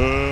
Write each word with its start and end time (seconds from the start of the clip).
Uh. 0.00 0.29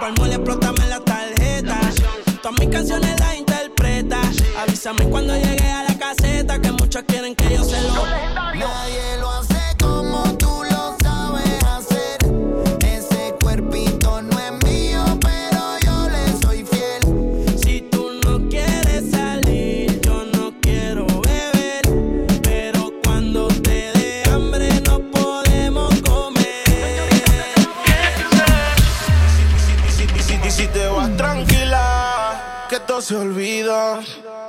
palmuela, 0.00 0.36
explótame 0.36 0.86
la 0.88 1.00
tarjeta. 1.00 1.78
Todas 2.42 2.58
mis 2.58 2.70
canciones 2.70 3.20
las 3.20 3.36
interpreta. 3.36 4.20
Avísame 4.58 5.04
cuando 5.04 5.34
llegue 5.34 5.70
a 5.70 5.84
la 5.84 5.89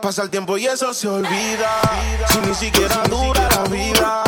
Pasa 0.02 0.24
el 0.24 0.32
tiempo 0.32 0.58
y 0.58 0.66
eso 0.66 0.96
se 0.96 1.08
olvida. 1.08 1.80
Si 2.28 2.40
ni 2.40 2.56
siquiera 2.56 3.04
dura 3.08 3.48
la 3.56 3.64
vida, 3.70 4.24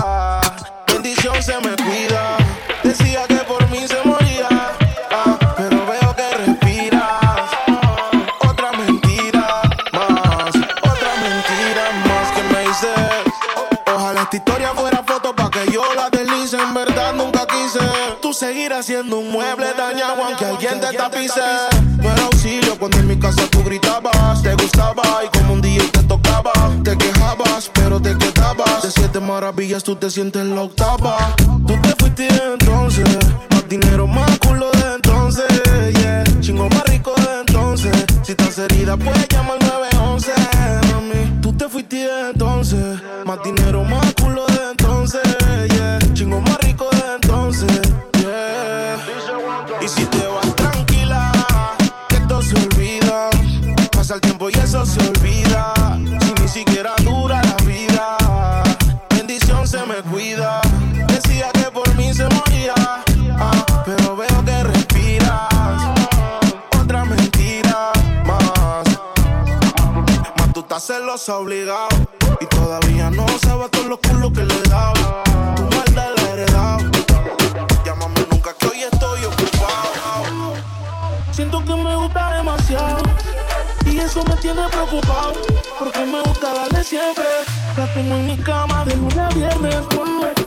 bendición 0.85 1.41
se 1.41 1.55
me 1.61 1.75
cuida. 1.75 2.37
Decía 2.83 3.23
que 3.27 3.37
por 3.37 3.67
mí 3.69 3.87
se 3.87 3.97
moría, 4.05 4.47
ah, 5.11 5.39
pero 5.57 5.83
veo 5.87 6.15
que 6.15 6.37
respiras. 6.45 7.49
Otra 8.47 8.71
mentira 8.73 9.61
más, 9.93 10.55
otra 10.83 11.11
mentira 11.23 11.91
más 12.05 12.31
que 12.33 12.43
me 12.43 12.63
hice. 12.69 12.93
Ojalá 13.95 14.21
esta 14.21 14.37
historia 14.37 14.73
fuera 14.75 15.03
foto 15.03 15.35
para 15.35 15.49
que 15.49 15.71
yo 15.71 15.83
la 15.95 16.07
deslice. 16.11 16.57
En 16.57 16.73
verdad 16.75 17.13
nunca 17.13 17.47
quise. 17.47 17.79
Tú 18.21 18.31
seguirás 18.31 18.85
siendo 18.85 19.17
un 19.17 19.31
mueble 19.31 19.73
dañado 19.73 20.23
aunque 20.23 20.45
alguien 20.45 20.79
te 20.79 20.95
tapice. 20.95 21.41
Auxilio 22.09 22.77
cuando 22.77 22.97
en 22.97 23.07
mi 23.07 23.17
casa 23.17 23.47
tú 23.49 23.63
gritabas, 23.63 24.41
te 24.41 24.53
gustaba 24.55 25.03
y 25.25 25.37
como 25.37 25.53
un 25.53 25.61
te 26.83 26.97
quejabas, 26.97 27.71
pero 27.73 27.99
te 27.99 28.17
quedabas. 28.17 28.83
De 28.83 28.91
siete 28.91 29.19
maravillas 29.19 29.83
tú 29.83 29.95
te 29.95 30.09
sientes 30.09 30.45
la 30.45 30.61
octava. 30.63 31.35
Tú 31.37 31.73
te 31.81 31.95
fuiste 31.97 32.27
entonces. 32.27 33.07
Más 33.49 33.67
dinero, 33.69 34.05
más 34.07 34.37
culo 34.39 34.69
de 34.71 34.95
entonces. 34.95 35.45
Yeah. 35.93 36.23
Chingo 36.41 36.67
más 36.69 36.83
rico 36.85 37.13
de 37.15 37.39
entonces. 37.39 38.05
Si 38.23 38.31
estás 38.31 38.57
herida, 38.59 38.97
puedes 38.97 39.27
llamar 39.29 39.57
911. 39.61 40.31
Mami, 40.91 41.41
tú 41.41 41.53
te 41.53 41.69
fuiste 41.69 42.07
entonces. 42.31 43.01
Más 43.25 43.41
dinero, 43.43 43.62
Tú 70.83 70.91
estás 70.91 70.97
celosa 70.97 71.37
obligado. 71.37 71.87
Y 72.41 72.45
todavía 72.47 73.09
no 73.09 73.25
sabes 73.39 73.71
todos 73.71 73.85
los 73.85 73.99
culos 73.99 74.31
que 74.31 74.43
le 74.43 74.53
he 74.53 74.69
dado. 74.69 75.23
Tu 75.55 75.63
maldad 75.63 76.09
la 76.17 76.21
he 76.23 76.33
heredado. 76.33 76.91
Llámame 77.85 78.27
nunca 78.29 78.53
que 78.53 78.67
hoy 78.67 78.83
estoy 78.83 79.23
ocupado. 79.23 80.53
Siento 81.31 81.63
que 81.63 81.75
me 81.75 81.95
gusta 81.95 82.33
demasiado. 82.33 83.03
Y 83.85 83.97
eso 83.97 84.25
me 84.25 84.35
tiene 84.37 84.67
preocupado 84.69 85.33
porque 85.79 86.05
me 86.05 86.21
gusta 86.21 86.53
darle 86.53 86.83
siempre. 86.83 87.25
La 87.77 87.93
tengo 87.93 88.15
en 88.15 88.27
mi 88.27 88.37
cama 88.37 88.83
de 88.83 88.97
lunes 88.97 89.17
a 89.17 89.29
viernes. 89.29 89.75
Siento 89.75 90.42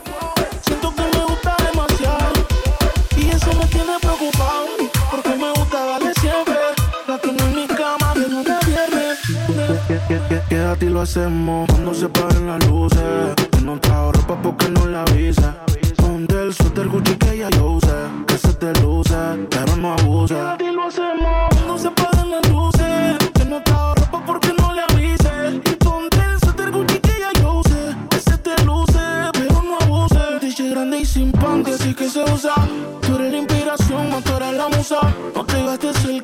Quédate 9.87 10.85
y 10.85 10.89
lo 10.89 10.99
hacemos 10.99 11.65
cuando 11.69 11.93
se 11.93 12.09
paren 12.09 12.45
las 12.45 12.67
luces. 12.67 13.33
No 13.63 13.79
trajo 13.79 14.11
ropa 14.11 14.41
porque 14.41 14.67
no 14.69 14.85
la 14.85 15.03
avisa. 15.03 15.63
Ponte 15.95 16.41
el 16.41 16.53
suéter 16.53 16.89
Gucci 16.89 17.15
que 17.15 17.35
ella 17.35 17.49
yo. 17.51 17.79
Que 18.27 18.37
se 18.37 18.53
te 18.55 18.73
luce, 18.81 19.15
pero 19.49 19.77
no 19.77 19.93
abuse. 19.93 20.33
Quédate 20.33 20.65
y 20.65 20.73
lo 20.73 20.87
hacemos 20.87 21.47
cuando 21.51 21.77
se 21.77 21.91
paren 21.91 22.31
las 22.31 22.49
luces. 22.49 23.17
Que 23.33 23.45
no 23.45 23.63
trajo 23.63 23.95
ropa 23.95 24.23
porque 24.25 24.49
no 24.59 24.73
le 24.73 24.81
avise. 24.81 25.61
Y 25.63 25.75
ponte 25.77 26.17
el 26.17 26.39
suéter 26.41 26.69
Gucci 26.69 26.99
que 26.99 27.11
ella 27.11 27.31
yo. 27.41 27.61
Que 28.09 28.19
se 28.19 28.37
te 28.39 28.65
luce, 28.65 28.99
pero 29.31 29.61
no 29.63 29.77
abuse. 29.79 30.19
DJ 30.41 30.69
grande 30.69 30.99
y 30.99 31.05
sin 31.05 31.31
pan 31.31 31.63
que 31.63 31.77
sí 31.77 31.93
que 31.93 32.09
se 32.09 32.25
usa. 32.25 32.55
Tú 33.03 33.15
eres 33.15 33.31
la 33.31 33.37
inspiración, 33.37 34.09
no 34.09 34.21
tú 34.21 34.31
la 34.37 34.67
musa. 34.67 34.99
No 35.33 35.45
te 35.45 35.63
gastes 35.63 36.03
el 36.03 36.21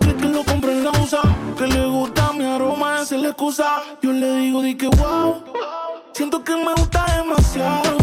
hace 3.04 3.18
la 3.18 3.30
excusa. 3.30 3.84
Yo 4.02 4.14
le 4.14 4.36
digo, 4.38 4.62
di 4.62 4.76
que 4.76 4.88
wow. 4.88 5.44
Siento 6.14 6.42
que 6.44 6.56
me 6.56 6.74
gusta 6.74 7.06
demasiado. 7.18 8.03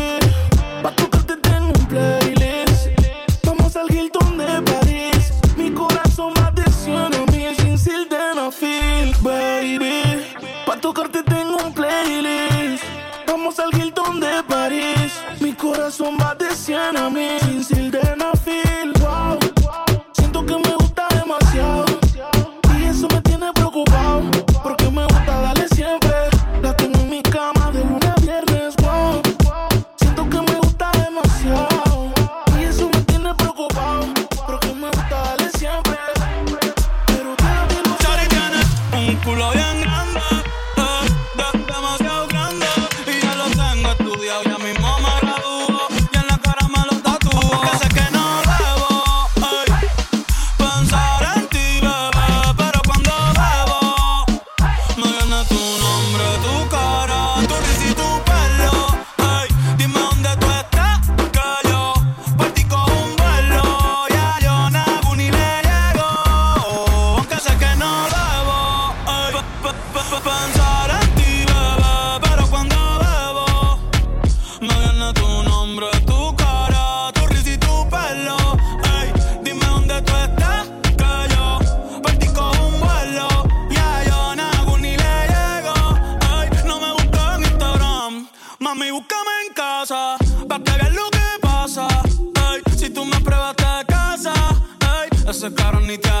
ey, 95.51 95.55
ese 95.55 95.55
carro 95.55 95.79
ni 95.81 95.97
te 95.97 96.20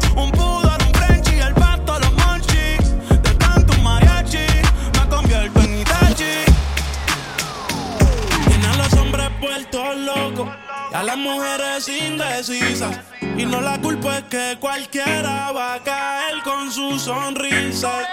a 10.93 11.03
las 11.03 11.17
mujeres 11.17 11.87
indecisas. 11.87 12.99
Y 13.37 13.45
no 13.45 13.61
la 13.61 13.79
culpa 13.81 14.17
es 14.17 14.23
que 14.25 14.57
cualquiera 14.59 15.51
va 15.51 15.75
a 15.75 15.79
caer 15.83 16.41
con 16.43 16.71
su 16.71 16.99
sonrisa. 16.99 18.09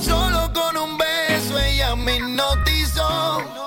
Solo 0.00 0.52
con 0.52 0.76
un 0.76 0.98
beso 0.98 1.58
ella 1.58 1.94
me 1.96 2.16
hipnotizó. 2.16 3.66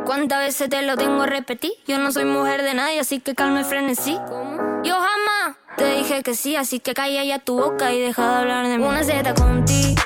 ¿cuántas 0.11 0.39
veces 0.39 0.67
te 0.67 0.81
lo 0.81 0.97
tengo 0.97 1.21
a 1.21 1.25
repetir? 1.25 1.71
Yo 1.87 1.97
no 1.97 2.11
soy 2.11 2.25
mujer 2.25 2.63
de 2.63 2.73
nadie, 2.73 2.99
así 2.99 3.21
que 3.21 3.33
calma 3.33 3.61
y 3.61 3.63
frenesí. 3.63 4.17
¿Cómo? 4.27 4.83
Yo 4.83 4.95
jamás 4.95 5.55
te 5.77 5.85
dije 5.85 6.21
que 6.21 6.35
sí, 6.35 6.57
así 6.57 6.81
que 6.81 6.93
calla 6.93 7.23
ya 7.23 7.39
tu 7.39 7.57
boca 7.57 7.93
y 7.93 8.01
deja 8.01 8.21
de 8.27 8.39
hablar 8.41 8.67
de 8.67 8.77
mí. 8.77 8.83
Una 8.83 9.05
Z 9.05 9.33
contigo, 9.35 10.01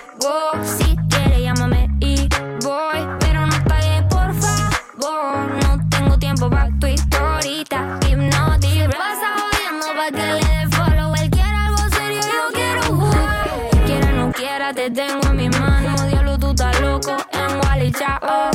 si 0.61 0.95
quieres 1.09 1.41
llámame 1.41 1.89
y 2.01 2.29
voy. 2.63 2.99
Pero 3.19 3.47
no 3.47 3.63
pagues, 3.67 4.03
por 4.03 4.31
favor. 4.35 5.47
No 5.63 5.89
tengo 5.89 6.19
tiempo 6.19 6.51
para 6.51 6.69
tu 6.79 6.85
historita. 6.85 7.99
Hipnotic, 8.07 8.95
pasa 8.95 9.33
jodiendo 9.39 9.87
pa' 9.97 10.11
que 10.11 10.33
le 10.33 10.47
dé 10.53 10.67
follow. 10.75 11.15
Él 11.15 11.31
quiere 11.31 11.57
algo 11.65 11.83
serio, 11.97 12.21
yo 12.21 12.53
quiero 12.53 12.83
jugar. 12.83 13.49
Quiera 13.87 14.07
o 14.09 14.11
no 14.11 14.31
quiera, 14.31 14.71
te 14.71 14.91
tengo 14.91 15.27
en 15.29 15.35
mis 15.35 15.59
manos. 15.59 16.07
Diablo, 16.09 16.37
tú 16.37 16.51
estás 16.51 16.79
loco 16.79 17.17
en 17.31 17.59
Wally 17.59 17.91
Chao. 17.91 18.54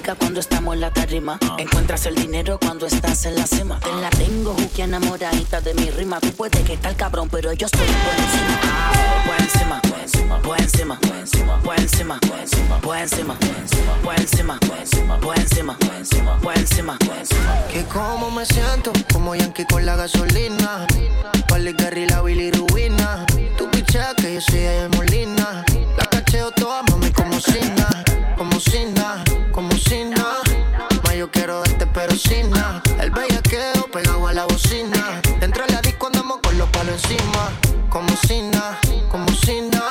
Cuando 0.00 0.40
estamos 0.40 0.74
en 0.74 0.80
la 0.80 0.90
tarima. 0.90 1.38
Encuentras 1.58 2.06
el 2.06 2.14
dinero 2.14 2.58
cuando 2.58 2.86
estás 2.86 3.26
en 3.26 3.34
la 3.34 3.46
cima. 3.46 3.78
Te 3.78 3.92
la 4.00 4.08
tengo, 4.08 4.54
Juki, 4.54 4.82
enamoradita 4.82 5.60
de 5.60 5.74
mi 5.74 5.90
rima. 5.90 6.18
Tú 6.18 6.32
puedes 6.32 6.62
que 6.64 6.78
tal 6.78 6.96
cabrón, 6.96 7.28
pero 7.30 7.52
yo 7.52 7.66
estoy 7.66 7.86
por 7.86 8.14
encima. 8.14 8.60
Por 9.26 9.40
encima, 9.40 9.80
por 9.82 10.00
encima, 10.00 10.40
por 10.40 10.60
encima, 10.60 10.98
por 10.98 11.18
encima, 11.18 11.60
por 11.62 11.78
encima, 11.78 12.20
por 12.20 12.38
encima, 12.38 12.78
por 12.80 12.96
encima, 12.98 13.38
por 14.02 14.18
encima, 14.18 14.58
por 15.20 15.38
encima, 15.38 15.76
por 15.76 15.94
encima, 15.94 16.38
por 16.40 16.56
encima, 16.56 16.98
por 16.98 17.16
encima. 17.16 17.66
Que 17.70 17.84
como 17.84 18.30
me 18.30 18.46
siento, 18.46 18.92
como 19.12 19.34
Yankee 19.34 19.66
con 19.66 19.84
la 19.84 19.96
gasolina. 19.96 20.86
Pali 21.48 21.74
Gary, 21.74 22.06
la 22.06 22.22
Billy 22.22 22.50
Rubina. 22.50 23.26
Tu 23.58 23.70
picha 23.70 24.14
que 24.16 24.34
yo 24.34 24.40
soy 24.40 24.60
de 24.60 24.88
Molina. 24.96 25.64
La 25.98 26.06
cacheo 26.06 26.50
toda, 26.52 26.82
mami, 26.84 27.10
como 27.10 27.38
Sina. 27.40 27.88
Como 28.38 28.58
Sina, 28.58 29.22
Ma, 29.92 31.14
yo 31.14 31.30
quiero 31.30 31.60
darte, 31.60 31.86
pero 31.86 32.14
sin 32.14 32.48
nada. 32.50 32.82
El 32.98 33.10
bellaqueo 33.10 33.90
pegado 33.92 34.26
a 34.26 34.32
la 34.32 34.46
bocina. 34.46 35.20
Dentro 35.38 35.66
de 35.66 35.72
la 35.74 35.82
disco 35.82 36.06
andamos 36.06 36.38
con 36.42 36.56
los 36.56 36.66
palos 36.70 36.94
encima. 36.94 37.50
Como 37.90 38.08
Sina, 38.26 38.78
como 39.10 39.28
Sina. 39.34 39.82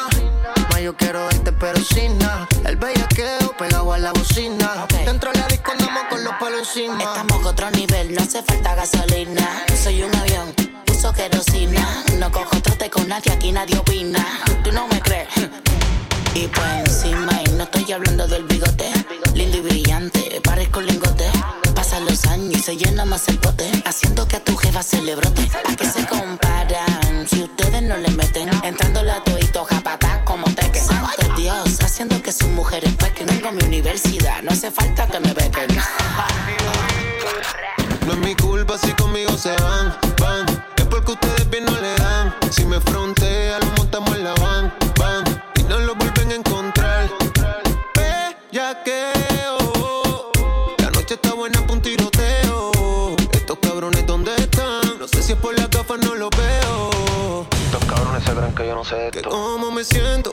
Ma, 0.72 0.82
yo 0.82 0.96
quiero 0.96 1.26
darte, 1.26 1.52
pero 1.52 1.80
sin 1.84 2.18
nada. 2.18 2.48
El 2.66 2.78
bellaqueo 2.78 3.56
pegado 3.60 3.94
a 3.94 4.00
la 4.00 4.12
bocina. 4.14 4.88
Dentro 5.06 5.32
de 5.34 5.40
la 5.40 5.48
disco 5.48 5.72
andamos 5.72 6.04
con 6.10 6.24
los 6.24 6.34
palos 6.34 6.60
encima. 6.62 6.98
Estamos 7.04 7.46
a 7.46 7.50
otro 7.50 7.70
nivel, 7.70 8.16
no 8.16 8.22
hace 8.22 8.42
falta 8.42 8.74
gasolina. 8.74 9.66
Soy 9.84 10.02
un 10.02 10.16
avión, 10.16 10.52
uso 10.90 11.14
querosina. 11.14 12.04
No 12.18 12.32
cojo 12.32 12.60
trote 12.60 12.90
con 12.90 13.08
nadie, 13.08 13.32
aquí 13.32 13.52
nadie 13.52 13.78
opina. 13.78 14.26
Se 22.72 22.78
llena 22.78 23.04
más 23.04 23.28
el 23.28 23.38
bote. 23.40 23.70
Haciendo 23.86 24.26
que 24.28 24.38
a 24.38 24.44
tu 24.44 24.56
jefa 24.56 24.82
se 24.82 25.02
le 25.02 25.16
brote. 25.16 25.50
¿A 25.70 25.76
qué 25.76 25.86
se 25.86 26.06
comparan? 26.06 27.28
Si 27.28 27.44
ustedes 27.44 27.82
no 27.82 27.98
le 27.98 28.10
meten. 28.12 28.50
Entrando 28.64 29.04
la 29.04 29.22
toito, 29.24 29.66
japata 29.66 30.24
como 30.24 30.46
te 30.46 30.62
Santo 30.80 31.36
Dios, 31.36 31.82
haciendo 31.82 32.22
que 32.22 32.32
sus 32.32 32.48
mujeres 32.50 32.94
pequen. 32.96 33.28
Tengo 33.28 33.52
mi 33.52 33.64
universidad, 33.64 34.42
no 34.44 34.52
hace 34.52 34.72
falta 34.72 35.06
que 35.08 35.20
me 35.20 35.34
bequen. 35.34 35.68
Siento, 59.92 60.31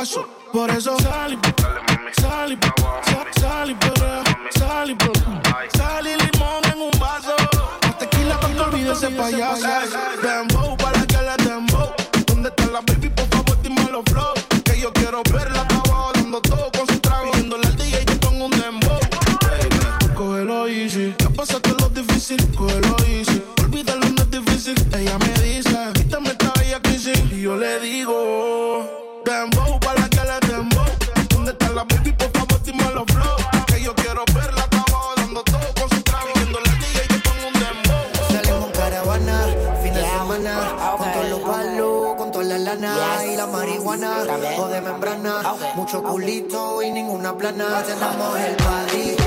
Por 0.00 0.70
eso 0.70 0.96
sal 1.00 1.34
y 1.34 1.38
sal 2.22 2.52
y 2.52 2.58
sal- 3.38 3.70
y 3.70 3.76
sal 5.78 6.06
y 6.06 6.16
limón 6.16 6.64
en 6.72 6.80
un 6.80 6.90
vaso. 6.98 7.36
La 7.82 7.98
tequila 7.98 8.40
pa' 8.40 8.48
que 8.48 8.60
olvide 8.60 8.92
ese 8.92 9.10
payaso. 9.10 9.66
Dembow 10.22 10.74
para 10.78 11.04
que 11.06 11.18
le 11.18 11.36
dembow. 11.44 11.92
¿Dónde 12.26 12.48
está 12.48 12.66
la 12.68 12.80
baby? 12.80 13.10
Por 13.10 13.26
favor, 13.28 13.60
dime 13.62 13.84
los 13.92 14.02
flow. 14.10 14.32
Que 14.64 14.80
yo 14.80 14.90
quiero 14.94 15.20
verla 15.30 15.66
culito 46.10 46.82
y 46.82 46.90
ninguna 46.90 47.36
plana. 47.36 47.82
Tenemos 47.84 48.38
el 48.40 48.56
party 48.56 49.19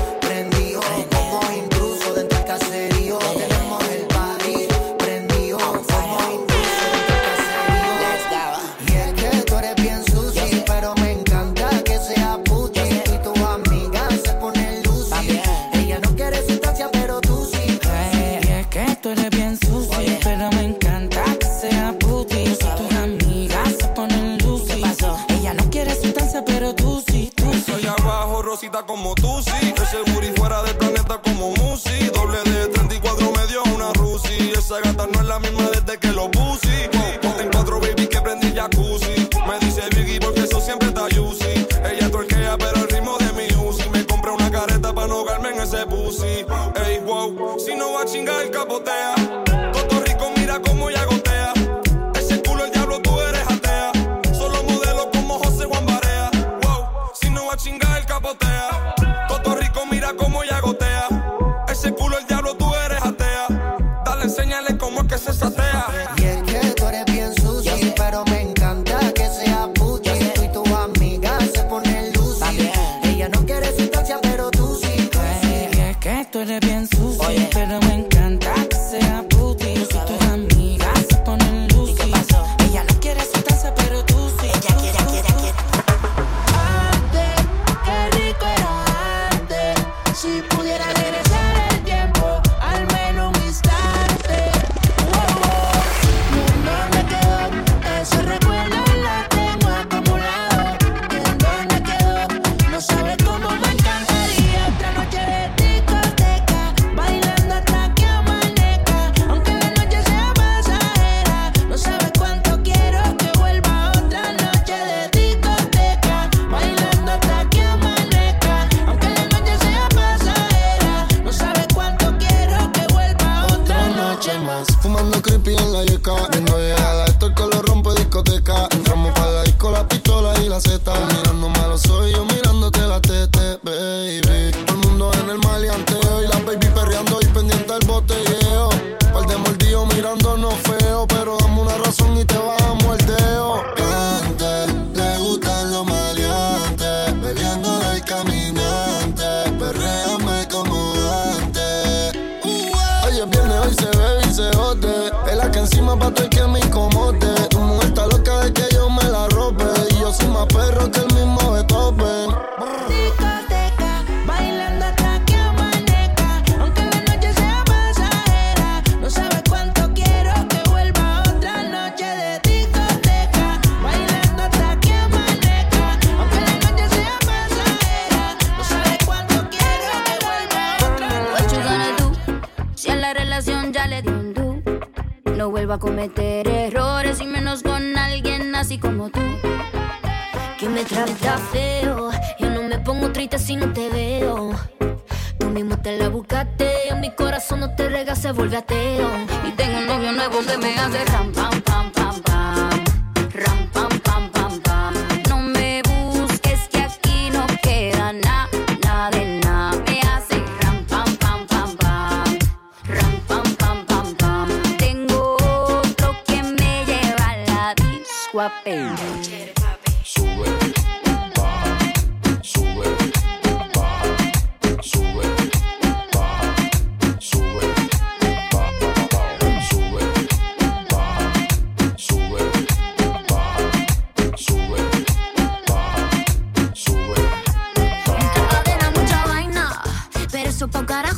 como 28.86 29.14
tú, 29.14 29.42
sí. 29.42 29.74
Ese 29.76 30.10
booty 30.12 30.28
fuera 30.36 30.62
del 30.62 30.76
planeta 30.76 31.20
como 31.22 31.50
Musi. 31.50 32.06
Doble 32.12 32.38
de 32.44 32.68
34 32.68 33.32
me 33.32 33.46
dio 33.46 33.62
una 33.74 33.92
Rusi. 33.92 34.52
Esa 34.56 34.80
gata 34.80 35.06
no 35.06 35.20
es 35.20 35.26
la 35.26 35.38
misma 35.38 35.70
desde 35.70 35.98
que 35.98 36.08
lo 36.08 36.30
puse. 36.30 36.90
Ponte 37.22 37.42
en 37.42 37.50
cuatro, 37.50 37.80
baby, 37.80 38.06
que 38.06 38.20
prendí 38.20 38.52
jacuzzi. 38.54 39.28
Me 39.46 39.58
dice 39.60 39.82
Biggie 39.90 40.20
porque 40.20 40.40
eso 40.40 40.60
siempre 40.60 40.88
está 40.88 41.02
juicy. 41.02 41.66
Ella 41.90 42.10
torquea, 42.10 42.56
pero 42.58 42.76
el 42.76 42.88
ritmo 42.88 43.16
de 43.18 43.32
mi 43.32 43.66
Uzi. 43.66 43.88
Me 43.90 44.04
compré 44.06 44.30
una 44.30 44.50
careta 44.50 44.92
para 44.92 45.06
no 45.06 45.14
ahogarme 45.16 45.50
en 45.50 45.60
ese 45.60 45.86
pussy. 45.86 46.44
Ey, 46.86 47.00
wow, 47.04 47.58
si 47.58 47.74
no 47.74 47.92
va 47.92 48.02
a 48.02 48.04
chingar, 48.04 48.42
el 48.42 48.50
capotea. 48.50 49.33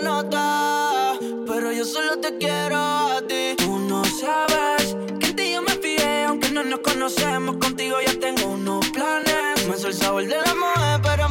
nota, 0.00 1.18
pero 1.46 1.72
yo 1.72 1.84
solo 1.84 2.18
te 2.18 2.36
quiero 2.38 2.76
a 2.76 3.22
ti. 3.26 3.54
Tú 3.56 3.78
no 3.78 4.04
sabes 4.04 4.96
que 5.20 5.26
en 5.28 5.36
ti 5.36 5.52
yo 5.52 5.62
me 5.62 5.72
fijé, 5.72 6.24
aunque 6.24 6.50
no 6.50 6.62
nos 6.64 6.80
conocemos, 6.80 7.56
contigo 7.56 7.96
ya 8.04 8.18
tengo 8.18 8.46
unos 8.48 8.88
planes. 8.90 9.66
Me 9.68 9.76
soy 9.76 9.90
el 9.90 9.96
sabor 9.96 10.26
del 10.26 10.44
amor, 10.46 11.00
pero 11.02 11.27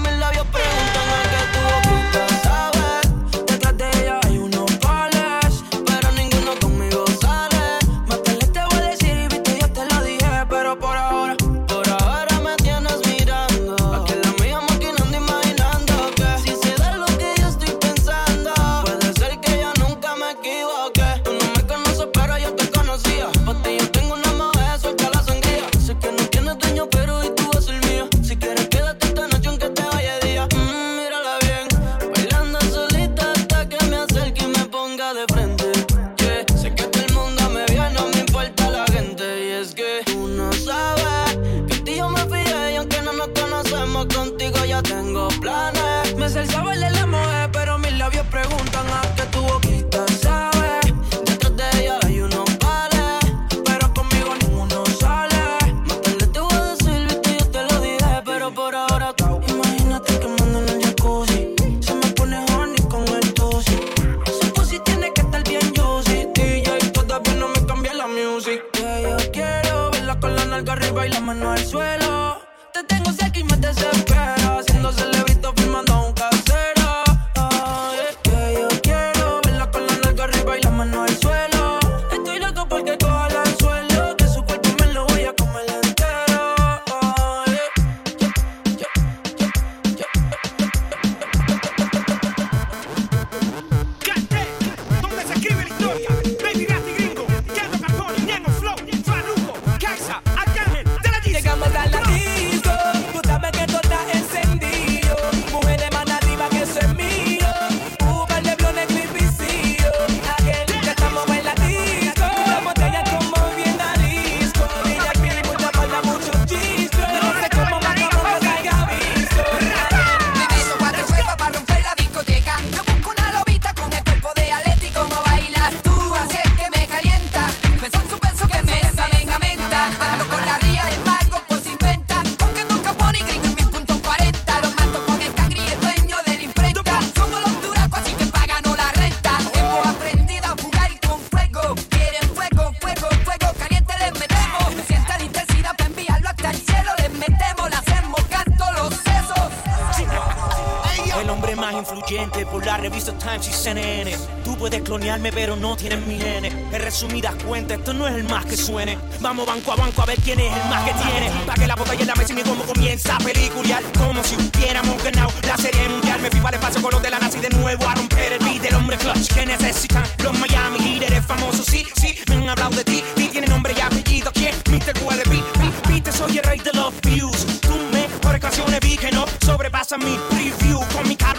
the 153.08 153.14
time 153.20 153.40
y 153.40 153.54
CNN. 153.54 154.18
Tú 154.44 154.58
puedes 154.58 154.82
clonearme, 154.82 155.32
pero 155.32 155.56
no 155.56 155.78
tienes 155.78 156.06
mi 156.06 156.18
genes. 156.18 156.54
En 156.54 156.82
resumidas 156.82 157.34
cuentas, 157.44 157.78
esto 157.80 157.94
no 157.94 158.06
es 158.06 158.16
el 158.16 158.26
más 158.26 158.46
que 158.46 158.58
suene. 158.58 158.98
Vamos 159.22 159.46
banco 159.46 159.72
a 159.72 159.76
banco 159.78 160.02
a 160.02 160.06
ver 160.06 160.20
quién 160.20 160.40
es 160.40 160.52
el 160.52 160.70
más 160.70 160.84
que 160.84 160.94
tiene. 160.94 161.32
Pa' 161.46 161.54
que 161.54 161.68
la 161.68 161.76
boca 161.76 161.96
y 161.96 162.02
en 162.02 162.08
la 162.08 162.16
mesa 162.16 162.34
y 162.34 162.44
como 162.44 162.64
comienza 162.66 163.16
a 163.16 163.20
pelicular. 163.20 163.82
Como 163.98 164.22
si 164.24 164.36
hubiéramos 164.36 165.02
ganado 165.04 165.32
la 165.48 165.56
serie 165.56 165.88
mundial. 165.88 166.20
Me 166.22 166.30
pipa 166.30 166.50
el 166.50 166.56
espacio 166.56 166.82
con 166.82 166.92
los 166.92 167.02
de 167.02 167.10
la 167.10 167.20
nazi 167.20 167.40
de 167.40 167.50
nuevo 167.50 167.88
a 167.88 167.96
romper 167.96 168.34
el 168.34 168.40
beat 168.40 168.62
del 168.62 168.76
hombre 168.76 168.98
clutch 168.98 169.34
que 169.34 169.46
necesitan 169.46 170.04
los 170.24 170.38
Miami 170.38 170.78
Heat. 170.80 171.04
Eres 171.04 171.26
famoso, 171.26 171.64
sí, 171.64 171.86
sí, 171.96 172.14
me 172.28 172.36
han 172.36 172.50
hablado 172.50 172.76
de 172.76 172.84
ti. 172.84 173.04
Y 173.16 173.28
tiene 173.30 173.48
nombre 173.48 173.74
y 173.78 173.80
apellido. 173.80 174.32
¿Quién? 174.34 174.54
Mr. 174.70 174.94
QLB. 175.00 175.88
Viste, 175.88 176.12
soy 176.12 176.40
el 176.40 176.44
rey 176.44 176.60
de 176.60 176.74
los 176.74 176.94
views. 177.02 177.46
Tú 177.62 177.78
mejores 177.94 178.42
canciones 178.42 178.80
vi 178.82 178.98
que 178.98 179.12
no 179.12 179.26
sobrepasan 179.46 180.04
mi 180.04 180.20
preview 180.30 180.84
con 180.94 181.08
mi 181.08 181.16
cara 181.16 181.37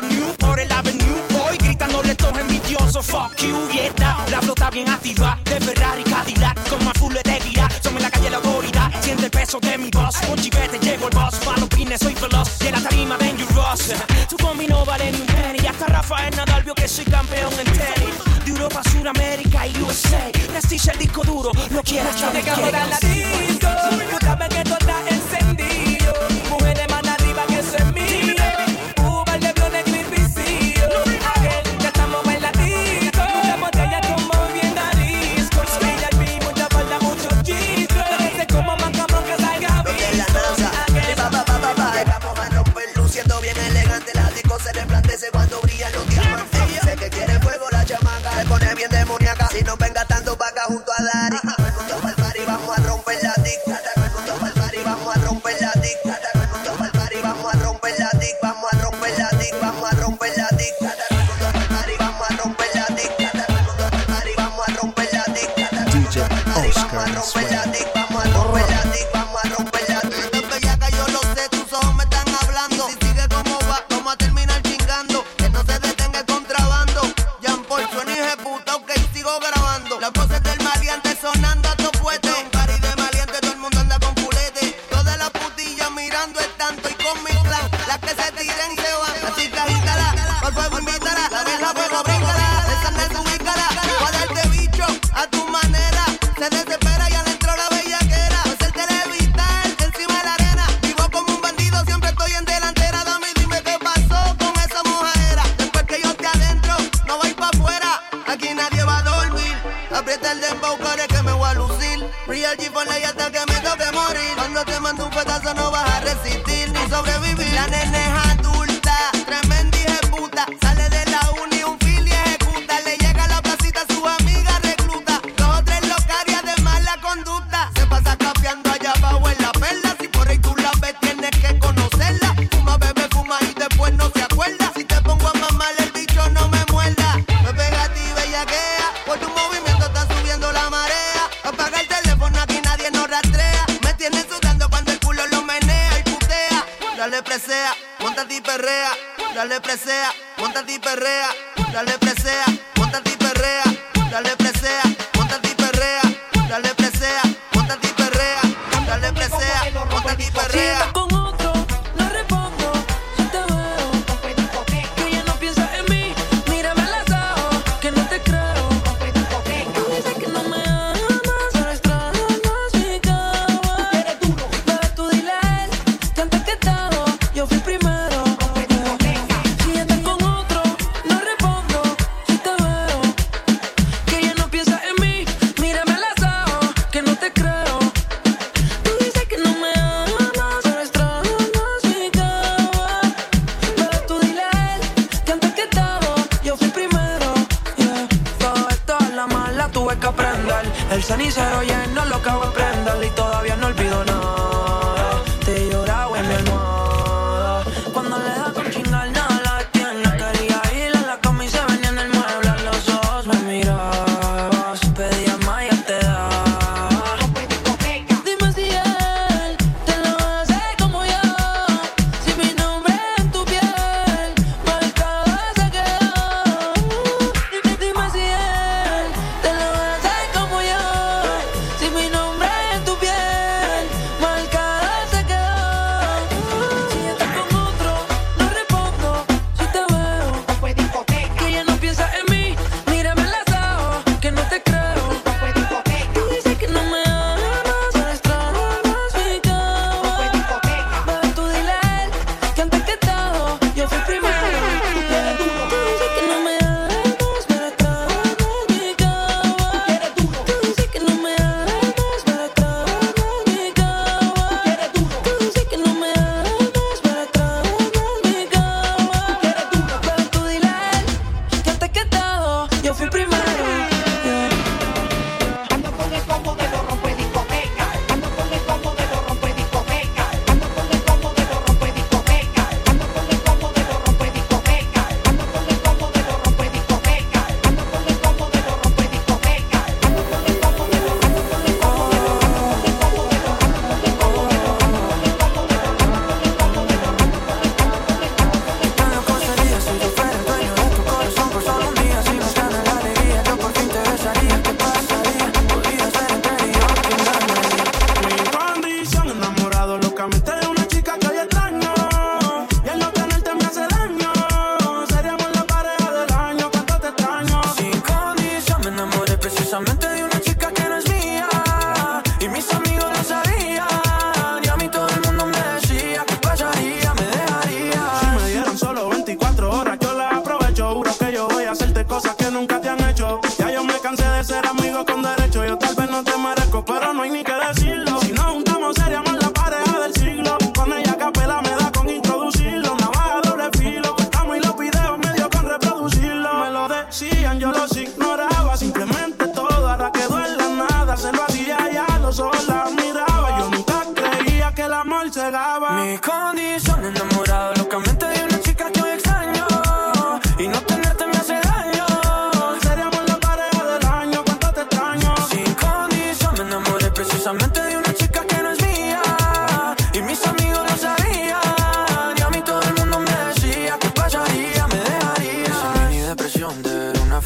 fuck 3.09 3.35
you 3.43 3.57
y 3.73 3.79
está 3.79 4.25
La 4.31 4.41
flota 4.41 4.71
bien 4.71 4.89
activa 4.89 5.39
de 5.45 5.61
Ferrari 5.61 6.05
Cadillac 6.05 6.69
Con 6.69 6.85
más 6.85 6.97
full 6.99 7.15
de 7.15 7.41
guía, 7.41 7.69
somos 7.83 8.03
la 8.03 8.11
calle 8.11 8.31
la 8.31 8.37
autoridad. 8.37 8.91
Siente 9.01 9.25
el 9.25 9.31
peso 9.31 9.59
de 9.61 9.79
mi 9.79 9.91
voz, 9.91 10.17
con 10.27 10.37
chivete 10.37 10.79
llevo 10.79 11.09
el 11.09 11.15
boss. 11.17 11.37
Para 11.45 11.59
los 11.59 11.69
pines 11.69 12.01
soy 12.01 12.15
veloz, 12.15 12.49
y 12.63 12.67
en 12.67 12.75
la 12.75 12.89
tarima 12.89 13.17
dangerous 13.17 13.95
Tu 14.29 14.37
combi 14.37 14.67
no 14.67 14.85
vale 14.85 15.11
ni 15.13 15.21
un 15.21 15.27
penny. 15.27 15.67
Hasta 15.67 15.87
Rafael 15.87 16.35
Nadal 16.37 16.63
vio 16.63 16.75
que 16.75 16.89
soy 16.89 17.05
campeón 17.05 17.53
en 17.59 17.65
tenis. 17.65 18.15
De 18.45 18.51
Europa, 18.51 18.83
Suramérica 18.91 19.67
y 19.67 19.83
USA 19.83 20.31
Prestige 20.49 20.91
el 20.93 20.99
disco 20.99 21.23
duro, 21.23 21.53
lo 21.71 21.83
quiero 21.83 22.09
yo 22.17 22.31
de 22.33 22.73
la 22.73 23.58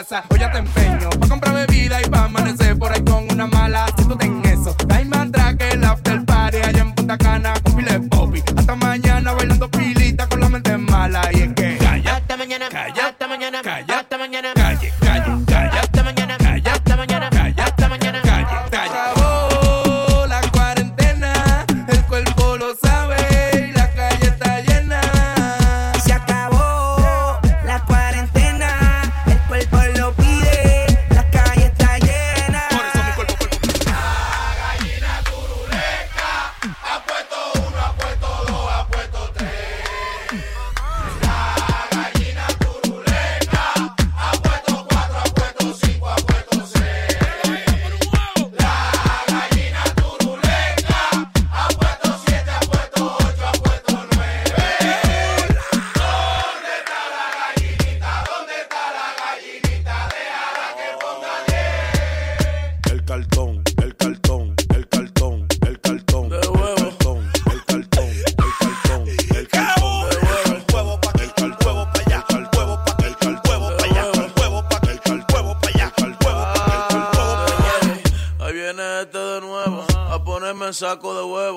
Gaza. 0.00 0.29
motorcycle 80.80 81.14
the 81.14 81.26
world. 81.26 81.49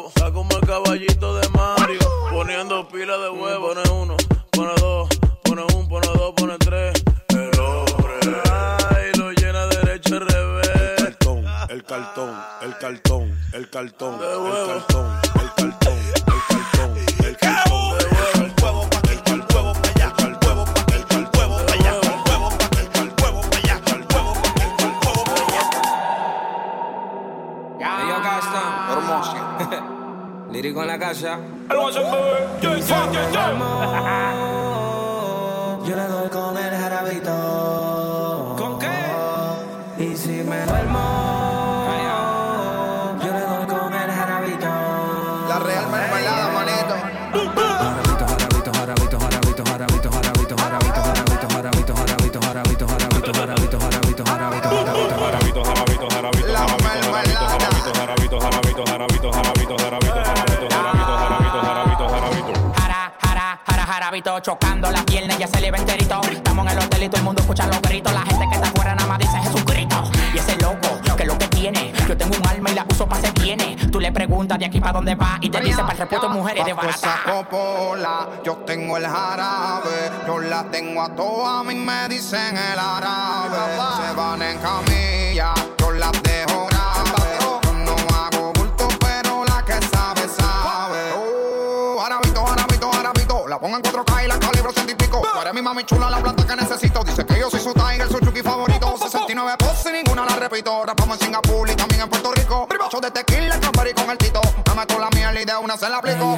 dicen 82.24 82.57
el 82.57 82.80
árabe. 82.80 83.57
Se 83.97 84.15
van 84.15 84.41
en 84.41 84.57
camilla, 84.59 85.53
yo 85.78 85.91
las 85.91 86.11
dejo 86.24 86.67
grave. 86.67 87.38
Yo 87.41 87.74
no 87.74 87.95
hago 88.15 88.53
bulto, 88.53 88.88
pero 88.99 89.43
la 89.43 89.63
que 89.65 89.74
sabe, 89.88 90.21
sabe. 90.30 91.13
Uh, 91.15 91.97
oh, 91.97 92.01
arabito, 92.01 92.47
arabito, 92.47 92.93
arabito. 92.93 93.47
La 93.47 93.59
pongo 93.59 93.76
en 93.76 93.84
4K 93.84 94.24
y 94.24 94.28
la 94.28 94.39
calibro 94.39 94.71
científico. 94.71 95.19
y 95.19 95.21
pico. 95.21 95.43
Tú 95.43 95.53
mi 95.53 95.61
mami 95.61 95.84
chula, 95.84 96.09
la 96.09 96.19
planta 96.19 96.45
que 96.47 96.55
necesito. 96.55 97.03
Dice 97.03 97.26
que 97.26 97.39
yo 97.39 97.49
soy 97.49 97.59
su 97.59 97.74
tiger, 97.74 98.07
su 98.07 98.19
chuki 98.19 98.41
favorito. 98.41 98.95
69 98.97 99.55
posts 99.59 99.89
y 99.89 99.91
ninguna 99.91 100.26
la 100.26 100.36
repito. 100.38 100.86
Rapamos 100.86 101.19
en 101.19 101.26
Singapur 101.26 101.69
y 101.69 101.76
también 101.76 102.01
en 102.01 102.09
Puerto 102.09 102.32
Rico. 102.32 102.67
Show 102.89 103.01
de 103.01 103.11
tequila, 103.11 103.59
camper 103.59 103.89
y 103.89 103.93
con 103.93 104.09
el 104.09 104.17
tito. 104.17 104.39
Dame 104.63 104.86
tú 104.86 104.97
la 104.97 105.09
miel 105.09 105.41
y 105.41 105.45
de 105.45 105.57
una 105.57 105.76
se 105.76 105.89
la 105.89 105.97
aplico. 105.97 106.38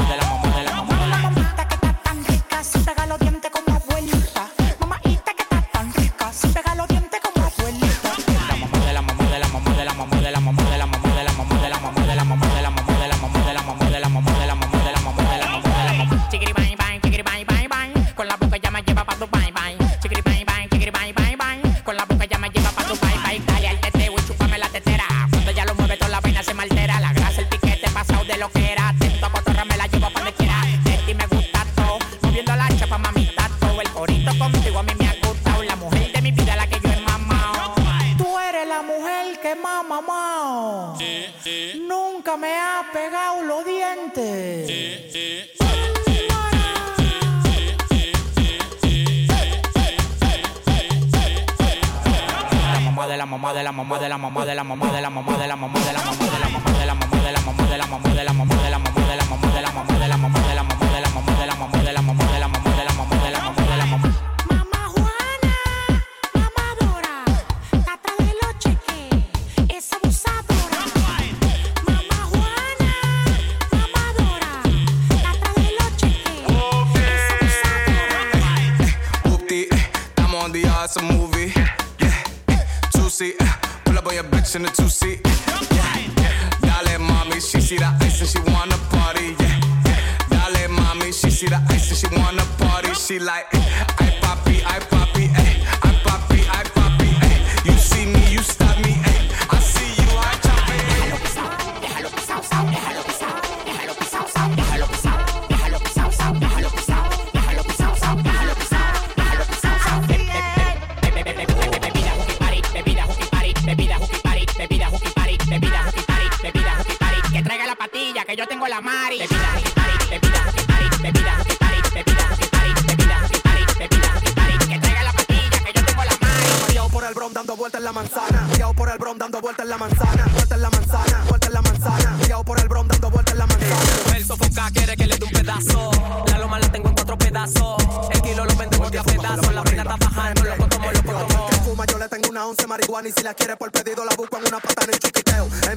yo 118.41 118.47
tengo 118.47 118.67
la 118.67 118.81
mari. 118.81 119.19
Bebida, 119.19 119.53
ari, 119.53 119.63
bebida, 120.09 120.41
ari, 120.73 120.87
bebida, 121.03 121.37
ari, 121.37 121.79
bebida, 121.93 122.29
ari, 122.57 122.71
bebida, 122.89 123.27
ari, 123.51 123.65
bebida, 123.77 124.13
ari, 124.43 124.57
que 124.67 124.79
traiga 124.79 125.03
la 125.03 125.13
pastilla 125.13 125.59
que 125.63 125.73
yo 125.73 125.85
tengo 125.85 126.03
la 126.03 126.17
mari. 126.19 126.71
Guiado 126.71 126.89
por 126.89 127.03
el 127.03 127.13
bron 127.13 127.33
dando 127.33 127.55
vueltas 127.55 127.79
en 127.79 127.85
la 127.85 127.91
manzana. 127.91 128.47
Guiado 128.55 128.73
por 128.73 128.89
el 128.89 128.97
bron 128.97 129.17
dando 129.19 129.41
vueltas 129.41 129.63
en 129.63 129.69
la 129.69 129.77
manzana. 129.77 130.25
Vuelta 130.33 130.55
en 130.55 130.61
la 130.61 130.69
manzana, 130.71 131.23
vuelta 131.29 131.47
en 131.47 131.53
la 131.53 131.61
manzana. 131.61 132.17
Guiado 132.23 132.43
por 132.43 132.59
el 132.59 132.67
bron 132.67 132.87
dando 132.87 133.11
vueltas 133.11 133.33
en 133.33 133.39
la 133.39 133.45
manzana. 133.45 134.17
El 134.17 134.25
sofoca 134.25 134.71
quiere 134.71 134.97
que 134.97 135.05
le 135.05 135.17
dé 135.17 135.25
un 135.25 135.31
pedazo. 135.31 135.91
La 136.25 136.37
loma 136.39 136.57
la 136.57 136.71
tengo 136.71 136.89
en 136.89 136.95
cuatro 136.95 137.17
pedazos. 137.19 137.77
El 138.11 138.21
kilo 138.23 138.45
lo 138.45 138.55
vendemos 138.55 138.91
de 138.91 138.97
a 138.97 139.03
pedazos. 139.03 139.53
La 139.53 139.61
prenda 139.61 139.83
está 139.83 139.97
bajando, 139.97 140.43
loco 140.43 140.67
tomo, 140.67 140.91
loco 140.91 141.13
tomo. 141.13 141.47
Que 141.47 141.55
fuma 141.57 141.85
yo 141.85 141.99
le 141.99 142.09
tengo 142.09 142.29
una 142.29 142.47
once 142.47 142.65
marihuana 142.65 143.07
y 143.07 143.11
si 143.11 143.21
la 143.21 143.35
quiere 143.35 143.55
por 143.55 143.71
pedido 143.71 144.03
la 144.03 144.15
busco 144.15 144.37
en 144.37 144.47
una 144.47 144.59
pata 144.59 144.85
en 144.85 144.89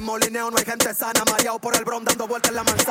molineo, 0.05 0.51
no 0.51 0.57
hay 0.57 0.65
gente 0.65 0.93
sana, 0.93 1.23
mareado 1.29 1.59
por 1.59 1.75
el 1.75 1.83
bron 1.83 2.05
dando 2.05 2.27
vueltas 2.27 2.51
en 2.51 2.55
la 2.55 2.63
mano. 2.63 2.84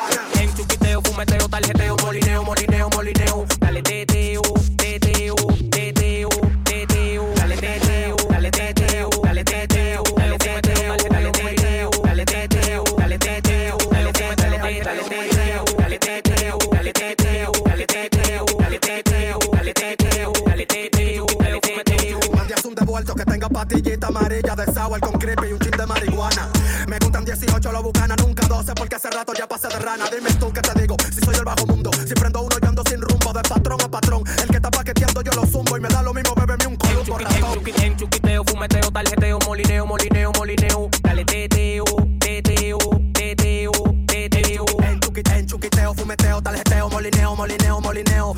Dime 29.74 30.32
tú 30.38 30.52
qué 30.52 30.60
te 30.60 30.80
digo, 30.80 30.96
si 31.12 31.20
soy 31.20 31.34
del 31.34 31.44
bajo 31.44 31.66
mundo. 31.66 31.90
Si 32.06 32.14
prendo 32.14 32.42
uno 32.42 32.56
y 32.62 32.66
ando 32.66 32.82
sin 32.88 33.00
rumbo, 33.00 33.32
de 33.32 33.42
patrón 33.42 33.80
a 33.82 33.88
patrón. 33.88 34.22
El 34.40 34.48
que 34.48 34.56
está 34.56 34.70
paqueteando 34.70 35.20
yo 35.22 35.32
lo 35.32 35.44
zumbo 35.46 35.76
y 35.76 35.80
me 35.80 35.88
da 35.88 36.00
lo 36.00 36.14
mismo, 36.14 36.32
bebeme 36.36 36.68
un 36.68 36.76
columbo 36.76 37.18
ratón. 37.18 37.58
En 37.82 37.96
chuquiteo, 37.96 38.44
fumeteo, 38.44 38.90
tarjeteo, 38.92 39.38
molineo, 39.44 39.84
molineo, 39.84 40.32
molineo. 40.32 40.88
Dale 41.02 41.24
teteo, 41.24 41.84
teteo, 42.20 42.78
teteo, 43.12 43.72
teteo. 44.06 44.64
En 45.34 45.46
chuquiteo, 45.46 45.94
fumeteo, 45.94 46.40
tarjeteo, 46.40 46.88
molineo, 46.88 47.34
molineo, 47.34 47.80
molineo. 47.80 48.33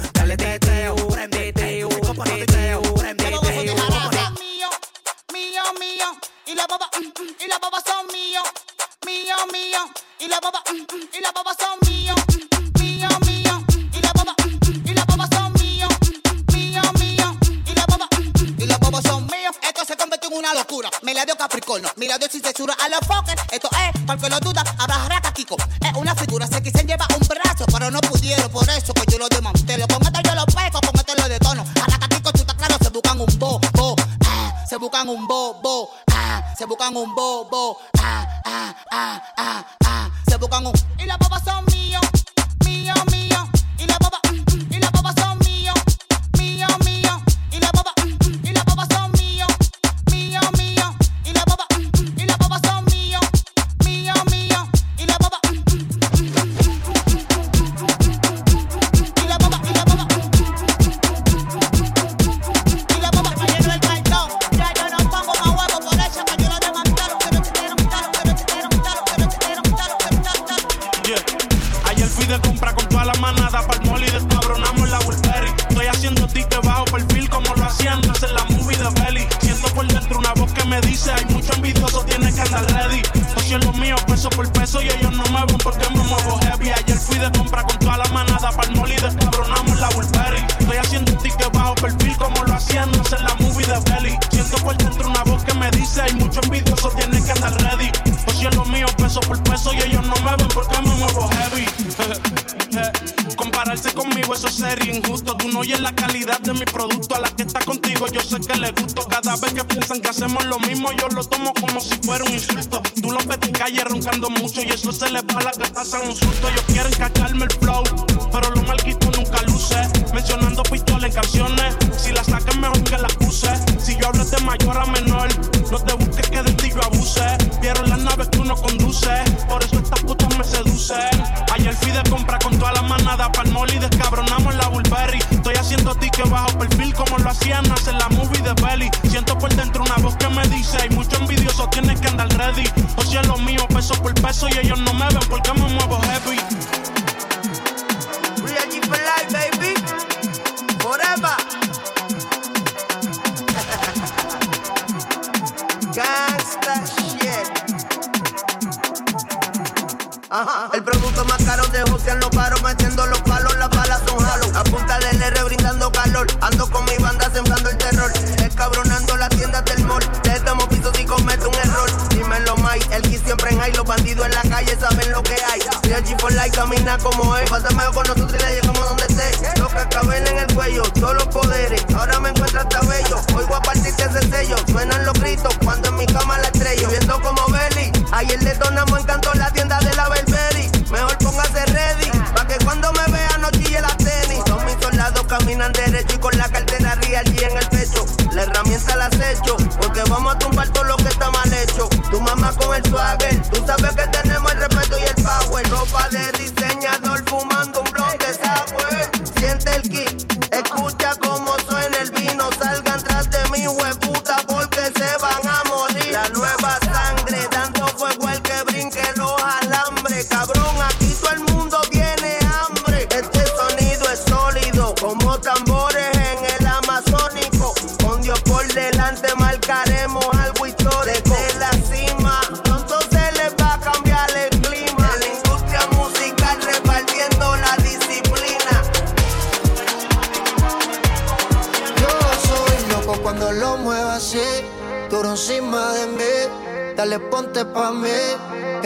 Vamos 200.16 200.32
a 200.32 200.38
tumbar 200.38 200.66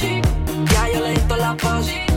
Ya 0.00 0.88
yo 0.88 1.00
le 1.00 1.12
di 1.12 1.36
la 1.36 1.54
paz. 1.54 2.09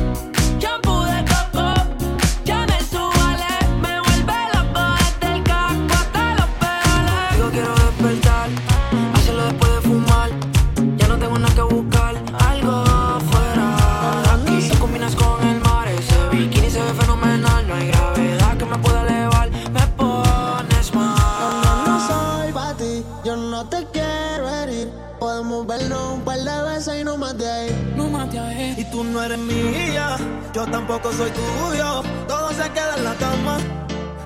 tampoco 30.65 31.11
soy 31.11 31.31
tuyo. 31.31 32.03
Todo 32.27 32.49
se 32.51 32.69
queda 32.71 32.95
en 32.97 33.03
la 33.03 33.15
cama, 33.15 33.57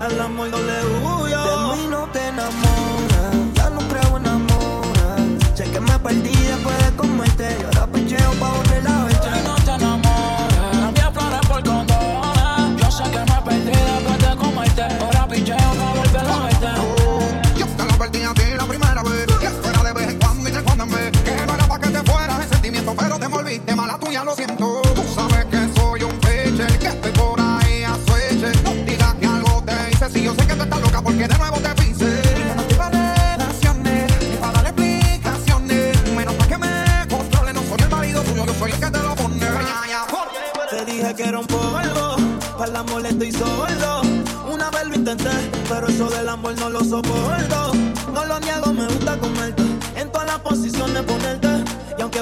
el 0.09 0.21
amor 0.21 0.49
no 0.49 0.57
le 0.57 0.85
huyo. 0.85 1.43
De 1.43 1.75
mí 1.75 1.87
no 1.89 2.07
te 2.13 2.27
enamoras, 2.27 3.35
ya 3.53 3.69
no 3.69 3.79
creo 3.87 4.17
en 4.17 4.27
amor. 4.27 4.85
Sé 5.55 5.65
me 5.79 5.99
perdí 5.99 6.35
después 6.35 6.77
de 6.85 6.95
comerte, 6.95 7.57
y 7.59 7.63
ahora 7.65 7.87
picheo 7.87 8.31
pa' 8.39 8.66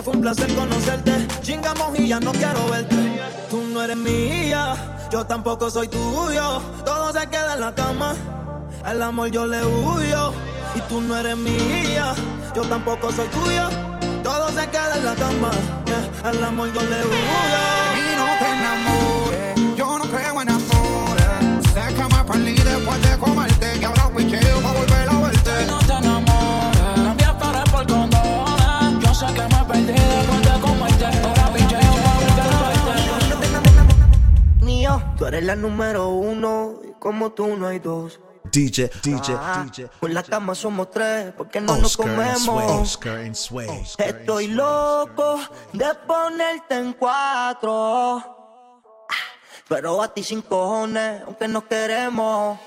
fue 0.01 0.13
un 0.13 0.21
placer 0.21 0.53
conocerte. 0.55 1.27
Chingamos 1.41 1.97
y 1.99 2.07
ya 2.07 2.19
no 2.19 2.31
quiero 2.31 2.67
verte. 2.69 2.95
Tú 3.49 3.61
no 3.73 3.81
eres 3.83 3.97
mía, 3.97 4.75
yo 5.11 5.25
tampoco 5.25 5.69
soy 5.69 5.87
tuyo. 5.87 6.61
Todo 6.85 7.13
se 7.13 7.27
queda 7.27 7.53
en 7.53 7.61
la 7.61 7.73
cama. 7.73 8.15
Al 8.83 9.01
amor 9.01 9.29
yo 9.29 9.45
le 9.45 9.63
huyo. 9.65 10.33
Y 10.75 10.81
tú 10.89 11.01
no 11.01 11.17
eres 11.17 11.37
mía, 11.37 12.13
yo 12.55 12.61
tampoco 12.63 13.11
soy 13.11 13.27
tuyo. 13.29 13.69
Todo 14.23 14.49
se 14.49 14.67
queda 14.69 14.97
en 14.97 15.05
la 15.05 15.15
cama. 15.15 15.51
Eh, 15.87 16.11
Al 16.23 16.43
amor 16.43 16.67
yo 16.73 16.81
le 16.81 17.05
huyo. 17.05 18.04
Mío, 34.61 35.03
tú 35.17 35.25
eres 35.25 35.43
la 35.43 35.55
número 35.55 36.09
uno 36.09 36.79
y 36.87 36.91
como 36.99 37.31
tú 37.31 37.55
no 37.55 37.67
hay 37.67 37.79
dos. 37.79 38.19
DJ, 38.51 38.89
DJ, 39.03 39.37
DJ. 39.65 39.87
Por 39.99 40.11
la 40.11 40.23
cama 40.23 40.55
somos 40.55 40.89
tres, 40.89 41.33
porque 41.35 41.59
no 41.59 41.75
nos 41.77 41.97
comemos. 41.97 42.63
Oscar 42.81 43.17
and 43.17 43.35
Sway. 43.35 43.67
Oscar 43.67 44.07
oh, 44.07 44.17
Estoy 44.17 44.47
and 44.47 44.55
loco 44.55 45.39
de 45.73 45.93
ponerte 46.07 46.75
en 46.75 46.93
cuatro. 46.93 48.17
Ah, 48.17 49.25
pero 49.67 50.01
a 50.01 50.13
ti 50.13 50.23
sin 50.23 50.41
cojones, 50.41 51.23
aunque 51.25 51.47
no 51.47 51.67
queremos. 51.67 52.57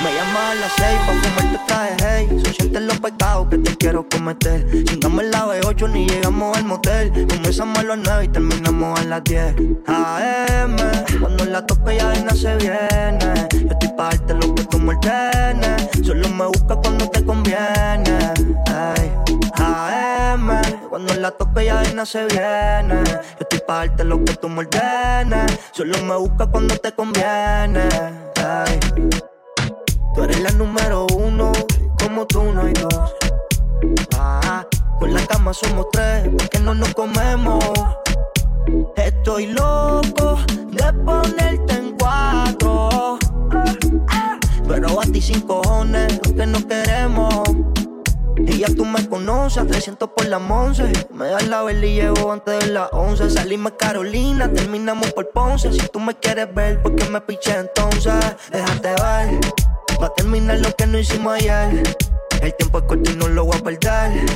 Me 0.00 0.12
llamas 0.12 0.50
a 0.50 0.54
las 0.56 0.72
seis 0.76 0.98
pa' 1.06 1.14
fumarte 1.22 1.60
traje, 1.66 1.96
hey. 2.00 2.40
Son 2.44 2.54
sientes 2.54 2.82
los 2.82 2.98
pecados 2.98 3.48
que 3.48 3.58
te 3.58 3.76
quiero 3.76 4.06
cometer. 4.08 4.84
Chingamos 4.84 5.24
la 5.24 5.46
B8 5.46 5.90
ni 5.92 6.06
llegamos 6.06 6.56
al 6.56 6.64
motel. 6.64 7.26
Comenzamos 7.28 7.78
a 7.78 7.82
las 7.84 7.98
9 7.98 8.24
y 8.24 8.28
terminamos 8.28 9.00
a 9.00 9.04
las 9.04 9.24
10 9.24 9.54
AM, 9.86 10.76
cuando 11.20 11.44
la 11.44 11.64
toque 11.64 11.96
ya 11.96 12.08
de 12.08 12.30
se 12.36 12.56
viene. 12.56 13.48
Yo 13.52 13.70
estoy 13.70 13.88
pa' 13.96 14.10
darte 14.10 14.34
lo 14.34 14.54
que 14.54 14.64
tú 14.64 14.78
me 14.78 14.94
ordenes 14.94 15.88
Solo 16.04 16.28
me 16.28 16.46
busca 16.46 16.76
cuando 16.76 17.08
te 17.08 17.24
conviene 17.24 18.18
Ay, 18.66 19.12
AM, 19.54 20.60
cuando 20.90 21.14
la 21.14 21.30
toque 21.30 21.66
ya 21.66 21.80
de 21.80 22.06
se 22.06 22.26
viene. 22.26 23.04
Yo 23.04 23.40
estoy 23.40 23.60
pa' 23.66 23.86
darte 23.86 24.04
lo 24.04 24.24
que 24.24 24.34
tú 24.34 24.48
me 24.48 24.60
ordenes 24.60 25.58
Solo 25.72 25.96
me 26.02 26.16
busca 26.16 26.46
cuando 26.46 26.76
te 26.76 26.92
conviene 26.92 27.88
Ay. 28.36 28.80
Tú 30.14 30.22
eres 30.22 30.40
la 30.40 30.50
número 30.50 31.06
uno, 31.16 31.50
como 31.98 32.24
tú 32.26 32.44
no 32.52 32.62
hay 32.62 32.72
dos. 32.72 33.14
Ah, 34.16 34.64
con 34.98 35.12
la 35.12 35.26
cama 35.26 35.52
somos 35.52 35.86
tres, 35.92 36.30
porque 36.38 36.60
no 36.60 36.72
nos 36.74 36.94
comemos. 36.94 37.64
Estoy 38.96 39.46
loco 39.48 40.38
de 40.70 40.92
ponerte 41.04 41.74
en 41.74 41.96
cuatro. 41.98 43.18
Pero 44.68 45.00
a 45.00 45.04
ti 45.04 45.20
sin 45.20 45.40
cojones, 45.40 46.20
aunque 46.24 46.46
no 46.46 46.66
queremos. 46.66 47.42
Y 48.38 48.58
ya 48.58 48.68
tú 48.68 48.84
me 48.84 49.06
conoces, 49.08 49.62
a 49.62 49.66
300 49.66 50.10
por 50.10 50.26
la 50.26 50.38
once. 50.38 50.92
Me 51.12 51.26
das 51.26 51.48
la 51.48 51.62
vela 51.62 51.86
y 51.86 51.94
llevo 51.94 52.32
antes 52.32 52.60
de 52.60 52.72
las 52.72 52.88
11. 52.92 53.30
Salimos 53.30 53.72
Carolina, 53.78 54.52
terminamos 54.52 55.12
por 55.12 55.30
Ponce. 55.30 55.72
Si 55.72 55.86
tú 55.88 55.98
me 55.98 56.14
quieres 56.14 56.52
ver, 56.54 56.82
¿por 56.82 56.94
qué 56.94 57.08
me 57.08 57.20
piché 57.20 57.58
entonces? 57.58 58.14
Déjate 58.52 58.88
ver. 59.02 59.40
Va 60.00 60.06
a 60.06 60.14
terminar 60.14 60.58
lo 60.58 60.74
que 60.74 60.86
no 60.86 60.98
hicimos 60.98 61.34
ayer. 61.34 61.82
El 62.40 62.54
tiempo 62.56 62.78
es 62.78 62.84
corto 62.84 63.10
y 63.10 63.16
no 63.16 63.28
lo 63.28 63.44
voy 63.44 63.56
a 63.56 63.62
perder. 63.62 64.26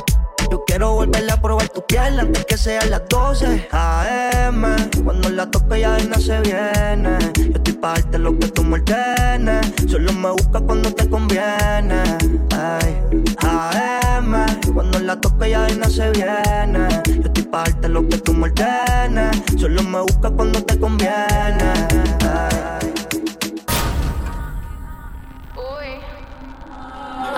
Yo 0.51 0.63
quiero 0.65 0.93
volver 0.93 1.29
a 1.31 1.39
probar 1.39 1.69
tu 1.69 1.85
piel 1.85 2.19
antes 2.19 2.43
que 2.45 2.57
sean 2.57 2.89
las 2.89 3.07
12 3.07 3.67
AM. 3.71 4.63
Cuando 5.03 5.29
la 5.29 5.49
toque 5.51 5.81
ya 5.81 5.93
de 5.93 6.21
se 6.21 6.39
viene. 6.41 7.17
Yo 7.35 7.53
estoy 7.55 7.73
pa' 7.73 7.93
darte 7.93 8.17
lo 8.17 8.37
que 8.39 8.47
tú 8.47 8.63
me. 8.63 8.81
Solo 9.87 10.13
me 10.13 10.31
busca 10.31 10.59
cuando 10.59 10.91
te 10.93 11.07
conviene. 11.07 12.01
Ay, 12.51 12.97
AM. 13.37 14.45
Cuando 14.73 14.99
la 14.99 15.19
toque 15.19 15.51
ya 15.51 15.63
de 15.63 15.89
se 15.89 16.09
viene. 16.11 16.87
Yo 17.05 17.23
estoy 17.25 17.43
pa' 17.43 17.63
darte 17.65 17.89
lo 17.89 18.07
que 18.07 18.17
tú 18.17 18.33
me 18.33 18.47
ordenes. 18.47 19.37
Solo 19.59 19.83
me 19.83 20.01
busca 20.01 20.31
cuando 20.31 20.63
te 20.63 20.79
conviene. 20.79 21.73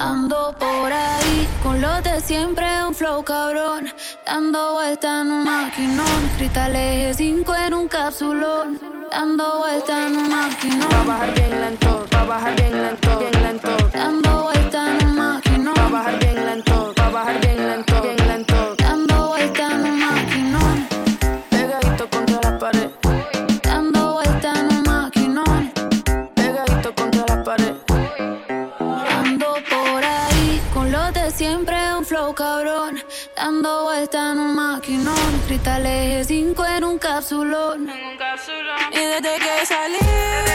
Ando 0.03 0.51
por 0.57 0.91
ahí 0.91 1.47
con 1.61 1.79
los 1.79 2.03
de 2.03 2.19
siempre, 2.21 2.65
un 2.83 2.95
flow 2.95 3.23
cabrón. 3.23 3.93
Dando 4.25 4.73
vuelta 4.73 5.21
en 5.21 5.31
un 5.31 5.43
maquinón. 5.43 6.29
Cristales 6.37 7.17
5 7.17 7.55
en 7.55 7.73
un 7.75 7.87
capsulón. 7.87 8.79
Dando 9.11 9.59
vuelta 9.59 10.07
en 10.07 10.17
un 10.17 10.27
maquinón. 10.27 10.89
Va 10.91 11.01
a 11.01 11.05
bajar 11.05 11.33
bien 11.35 11.61
lento, 11.61 12.07
va 12.15 12.21
a 12.21 12.25
bajar 12.25 12.55
bien 12.55 12.81
lento, 12.81 13.19
bien 13.19 13.43
lento. 13.43 13.69
Dando 13.93 14.41
vuelta 14.41 14.60
un 32.31 32.35
cabrón. 32.35 33.03
Dando 33.35 33.83
vuelta 33.83 34.31
en 34.31 34.39
un 34.39 34.55
maquinón. 34.55 35.41
Cristales 35.47 36.27
5 36.27 36.65
en 36.65 36.83
un 36.85 36.97
capsulón. 36.97 37.89
Y 38.91 38.99
desde 38.99 39.35
que 39.37 39.65
salí, 39.65 40.50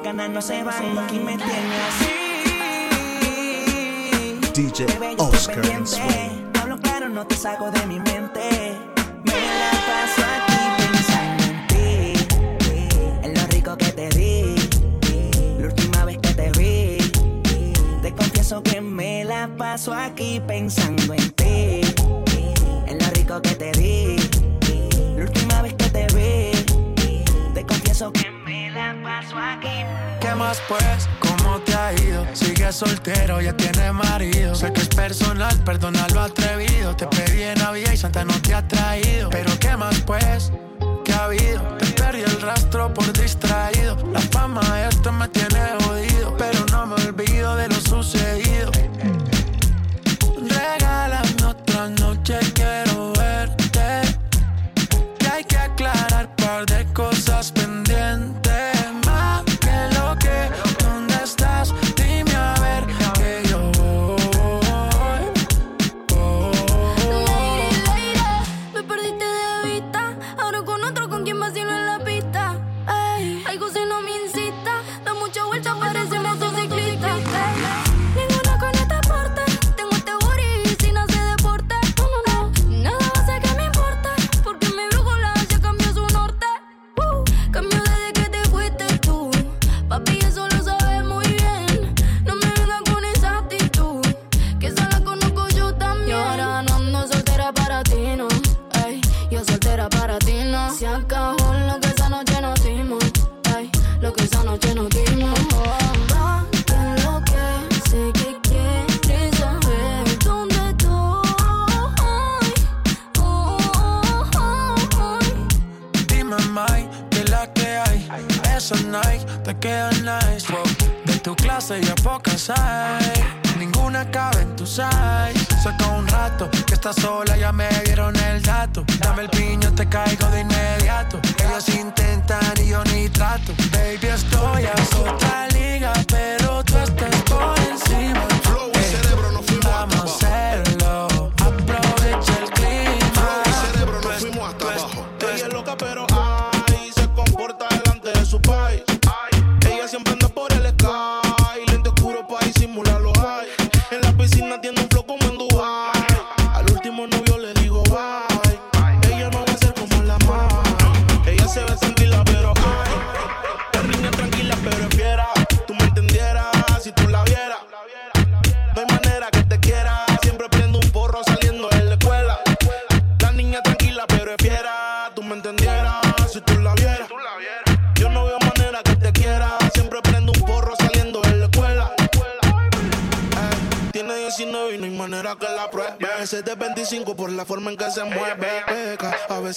las 0.00 0.16
ganas 0.16 0.30
no 0.30 0.42
se 0.42 0.64
van. 0.64 1.09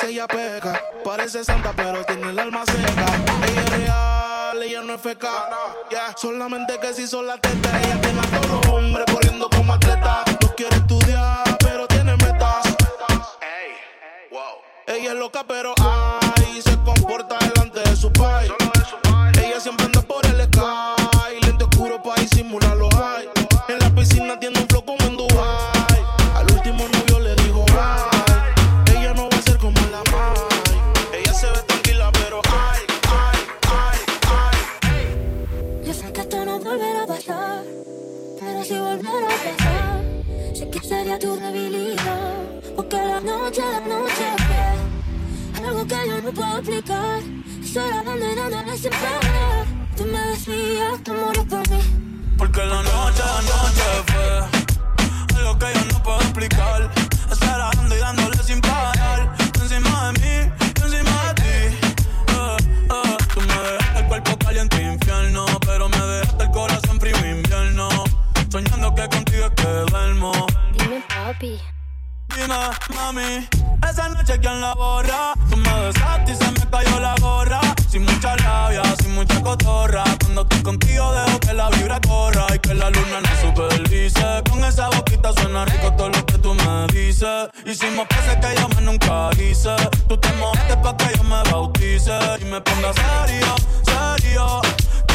ella 0.02 0.28
peca. 0.28 0.82
Parece 1.04 1.44
santa, 1.44 1.72
pero 1.76 2.04
tiene 2.06 2.30
el 2.30 2.40
alma 2.40 2.64
seca. 2.66 3.06
Ella 3.48 3.62
es 3.62 3.70
real, 3.70 4.64
ella 4.64 4.82
no 4.82 4.94
es 4.96 5.02
feca. 5.02 5.50
Solamente 6.18 6.80
que 6.80 6.94
si 6.94 7.08
son 7.08 7.28
la 7.28 7.38
teta, 7.38 7.80
ella 7.82 8.02
tiene 8.02 8.20
a 8.20 8.24
todos 8.24 8.48
los 8.48 8.68
hombres 8.68 9.06
corriendo 9.12 9.50
como 9.50 9.74
atleta. 9.74 10.24
No 10.42 10.56
quiere 10.56 10.76
estudiar, 10.78 11.58
pero 11.60 11.88
tiene 11.88 12.16
metas. 12.18 12.76
Ella 14.88 15.12
es 15.12 15.18
loca, 15.18 15.44
pero 15.48 15.74
ay, 15.80 16.62
se 16.62 16.76
comporta 16.84 17.38
delante 17.40 17.82
de 17.82 17.96
su 17.96 18.12
país. 18.12 18.52
Ella 19.38 19.60
siempre 19.60 19.86
anda 19.86 20.02
por 20.02 20.26
el 20.26 20.40
escape 20.40 21.03
Porque 51.06 52.66
la 52.66 52.82
noche, 52.82 53.24
la 53.26 53.42
noche 53.42 53.84
fue 54.08 55.38
algo 55.38 55.60
que 55.60 55.66
yo 55.74 55.86
no 55.92 56.02
puedo 56.02 56.22
explicar. 56.22 56.90
Estar 57.30 57.60
dando 57.60 57.94
y 57.94 58.00
dándole 58.00 58.38
sin 58.38 58.62
parar. 58.62 59.36
Encima 59.62 60.14
de 60.14 60.20
mí, 60.22 60.52
encima 60.82 61.24
de 61.28 61.34
ti. 61.34 61.78
Eh, 62.30 62.58
eh, 62.90 63.18
tú 63.34 63.42
me 63.42 63.54
dejaste 63.54 64.00
el 64.00 64.08
cuerpo 64.08 64.38
caliente 64.38 64.82
infierno, 64.82 65.46
pero 65.66 65.90
me 65.90 65.98
dejaste 65.98 66.44
el 66.46 66.52
corazón 66.52 67.00
frío 67.02 67.18
invierno. 67.18 67.90
Soñando 68.50 68.96
que 68.96 69.10
contigo 69.10 69.48
es 69.48 69.52
que 69.52 69.68
duermo. 69.92 70.32
Dime, 70.78 71.04
papi. 71.10 71.60
Dime, 72.34 72.48
mami, 72.96 73.50
esa 73.90 74.08
noche 74.08 74.40
quién 74.40 74.62
la 74.62 74.74
borra. 74.74 75.34
Tú 75.50 75.58
me 75.58 75.80
besaste 75.82 76.43
como 88.04 88.08
que 88.08 88.30
se 88.30 88.40
que 88.40 88.62
yo 88.62 88.68
más 88.70 88.82
nunca 88.82 89.30
hice. 89.38 89.76
Tú 90.08 90.18
te 90.18 90.32
mojaste 90.34 90.78
pa' 90.78 90.98
que 90.98 91.18
yo 91.18 91.24
me 91.24 91.44
bautice 91.52 92.18
y 92.42 92.46
me 92.46 92.62
ponga 92.62 92.92
serio, 92.94 93.56
serio. 93.84 94.62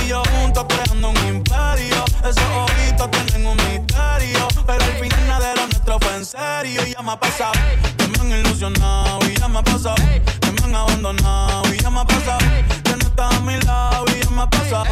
Y 0.03 0.09
yo 0.09 0.23
juntos 0.25 0.65
creando 0.69 1.11
un 1.11 1.29
imperio. 1.29 2.05
Esos 2.21 2.45
ojitos 2.57 3.11
tienen 3.11 3.47
un 3.47 3.57
misterio. 3.57 4.49
Pero 4.67 4.85
al 4.85 4.93
final 4.93 5.29
nada 5.29 5.49
de 5.49 5.57
lo 5.57 5.67
nuestro 5.67 5.99
fue 6.01 6.17
en 6.17 6.25
serio. 6.25 6.87
Y 6.87 6.95
ya 6.95 7.03
me 7.03 7.13
ha 7.13 7.21
pasado, 7.21 7.53
que 7.97 8.09
me 8.09 8.19
han 8.21 8.41
ilusionado. 8.41 9.19
Y 9.29 9.37
ya 9.37 9.49
me 9.49 9.59
ha 9.59 9.63
pasado, 9.63 9.97
que 9.97 10.53
me 10.53 10.65
han 10.65 10.75
abandonado. 10.75 11.75
Y 11.75 11.79
ya 11.79 11.91
me 11.91 12.01
ha 12.01 12.05
pasado, 12.05 12.39
que 12.85 12.93
no 12.93 13.07
estás 13.07 13.35
a 13.35 13.41
mi 13.41 13.59
lado. 13.61 14.05
Y 14.17 14.25
ya 14.25 14.31
me 14.31 14.43
ha 14.43 14.51
pasado. 14.51 14.87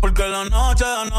Porque 0.00 0.26
la 0.26 0.44
noche 0.44 0.84
de 0.84 1.10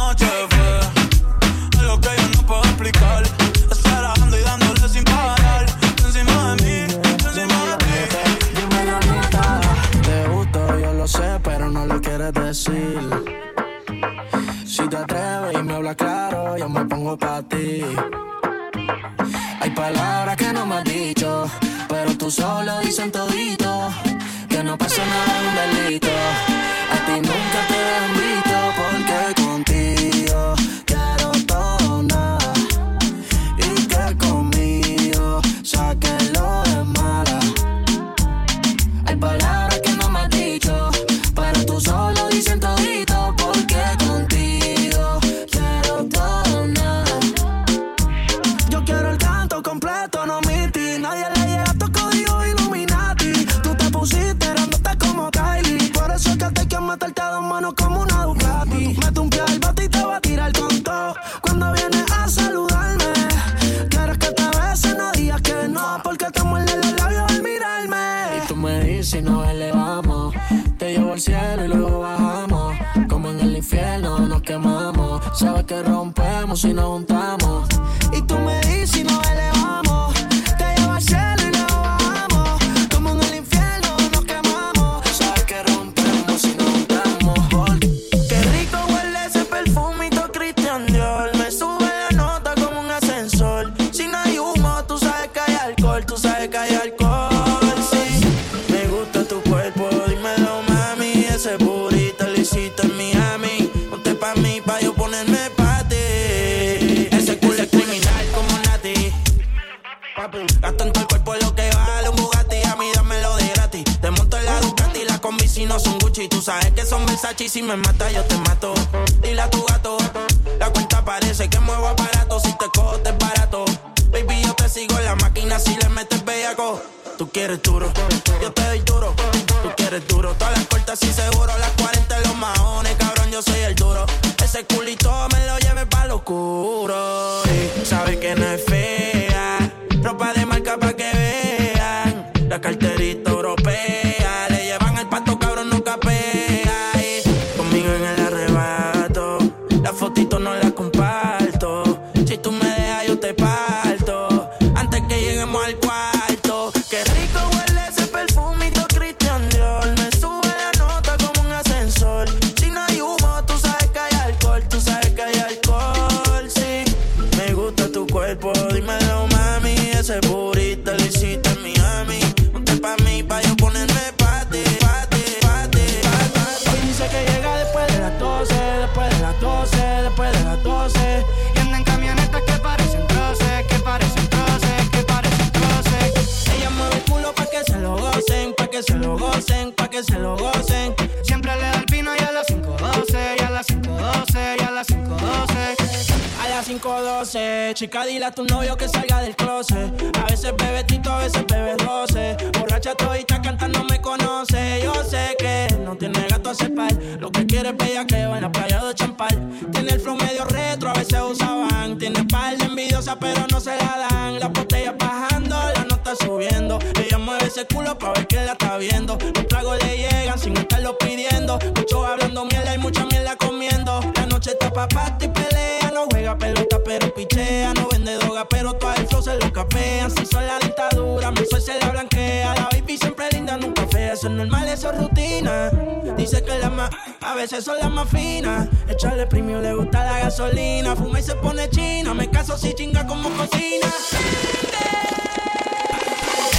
chica, 197.84 198.06
dile 198.06 198.24
a 198.24 198.32
tu 198.32 198.46
novio 198.46 198.78
que 198.78 198.88
salga 198.88 199.22
del 199.22 199.36
closet. 199.36 200.18
A 200.18 200.24
veces 200.28 200.54
bebe 200.56 200.86
tito, 200.86 201.12
a 201.12 201.18
veces 201.18 201.46
bebe 201.46 201.76
roce. 201.80 202.38
Borracha 202.58 202.96
todita 202.96 203.42
cantando 203.42 203.84
me 203.84 204.00
conoce. 204.00 204.80
Yo 204.82 204.94
sé 205.04 205.36
que 205.38 205.68
no 205.84 205.98
tiene 205.98 206.26
gato 206.30 206.52
a 206.52 206.54
par. 206.76 206.94
Lo 207.20 207.30
que 207.30 207.46
quiere 207.46 207.70
es 207.70 207.78
bellaqueo 207.78 208.36
en 208.36 208.42
la 208.42 208.52
playa 208.52 208.82
de 208.86 208.94
Champal. 208.94 209.38
Tiene 209.74 209.92
el 209.92 210.00
flow 210.00 210.16
medio 210.16 210.46
retro, 210.46 210.92
a 210.92 210.94
veces 210.94 211.20
usaban. 211.30 211.98
Tiene 211.98 212.24
par 212.24 212.56
de 212.58 212.66
envidiosa, 212.66 213.18
pero 213.20 213.46
no 213.52 213.60
se 213.60 213.76
la 213.76 214.08
dan. 214.10 214.40
Las 214.40 214.54
botellas 214.54 214.96
bajando, 214.98 215.58
la 215.76 215.84
nota 215.84 216.16
subiendo. 216.16 216.80
Ella 217.04 217.18
mueve 217.18 217.48
ese 217.48 217.66
culo 217.66 217.98
pa' 217.98 218.14
ver 218.14 218.28
que 218.28 218.38
la 218.46 218.54
está 218.54 218.78
viendo. 218.78 219.18
Los 219.36 219.48
tragos 219.50 219.78
le 219.84 219.98
llegan 219.98 220.40
sin 220.40 220.56
estarlo 220.56 220.98
pidiendo. 220.98 221.60
Muchos 221.76 222.08
hablando 222.08 222.46
mierda 222.46 222.76
y 222.76 222.78
mucha 222.78 223.06
mierda 223.06 223.36
comiendo. 223.36 224.00
La 224.16 224.26
noche 224.26 224.52
está 224.52 224.72
pa' 224.72 224.88
y 225.20 225.28
pelea. 225.28 225.92
No 225.94 226.06
juega 226.10 226.38
pelota, 226.38 226.73
pero 226.84 227.14
pichea. 227.14 227.74
No 227.74 227.88
vende 227.92 228.16
droga, 228.16 228.48
pero 228.48 228.74
todo 228.74 228.94
el 228.94 229.08
flow 229.08 229.22
se 229.22 229.36
lo 229.36 229.52
capean. 229.52 230.12
Si 230.12 230.26
son 230.26 230.46
la 230.46 230.60
dictadura, 230.60 231.32
mi 231.32 231.46
sol 231.46 231.62
se 231.62 231.80
la 231.80 231.90
blanquea. 231.90 232.54
La 232.56 232.70
baby 232.72 232.98
siempre 232.98 233.30
linda, 233.32 233.58
nunca 233.58 233.88
fea. 233.88 234.14
Eso 234.14 234.28
es 234.28 234.34
normal, 234.34 234.68
eso 234.68 234.92
es 234.92 234.98
rutina. 235.00 235.70
Dice 236.18 236.44
que 236.44 236.58
las 236.60 236.72
más, 236.72 236.90
a 237.22 237.36
veces 237.36 237.64
son 237.64 237.78
las 237.80 237.92
más 237.92 238.10
finas. 238.10 238.68
Echarle 238.88 239.26
premio 239.28 239.62
le 239.62 239.74
gusta 239.74 240.04
la 240.04 240.20
gasolina. 240.20 240.96
Fuma 240.96 241.20
y 241.20 241.24
se 241.24 241.36
pone 241.36 241.70
china. 241.70 242.14
Me 242.14 242.30
caso 242.30 242.58
si 242.58 242.74
chinga 242.74 243.06
como 243.08 243.30
cocina. 243.30 243.88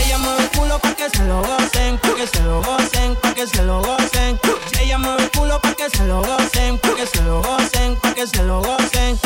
Ella 0.05 0.19
mueve 0.19 0.43
el 0.43 0.51
culo 0.51 0.79
pa' 0.79 0.95
que 0.95 1.11
se 1.11 1.25
lo 1.25 1.43
gocen, 1.43 1.99
pa' 1.99 2.15
que 2.15 2.27
se 2.27 2.43
lo 2.43 2.63
gocen, 2.63 3.17
pa' 3.17 3.35
que 3.35 3.47
se 3.47 3.63
lo 3.63 3.81
gocen. 3.81 4.39
Ella 4.81 4.99
mueve 4.99 5.25
el 5.25 5.31
culo 5.31 5.61
pa' 5.61 5.75
que 5.75 5.91
se 5.91 6.05
lo 6.05 6.23
gocen, 6.23 6.79
pa' 6.79 6.95
que 6.95 7.07
se 7.07 7.23
lo 7.23 7.43
gocen, 7.43 7.97
que 8.15 8.27
se 8.27 8.43
lo 8.45 8.61
gocen. 8.61 9.19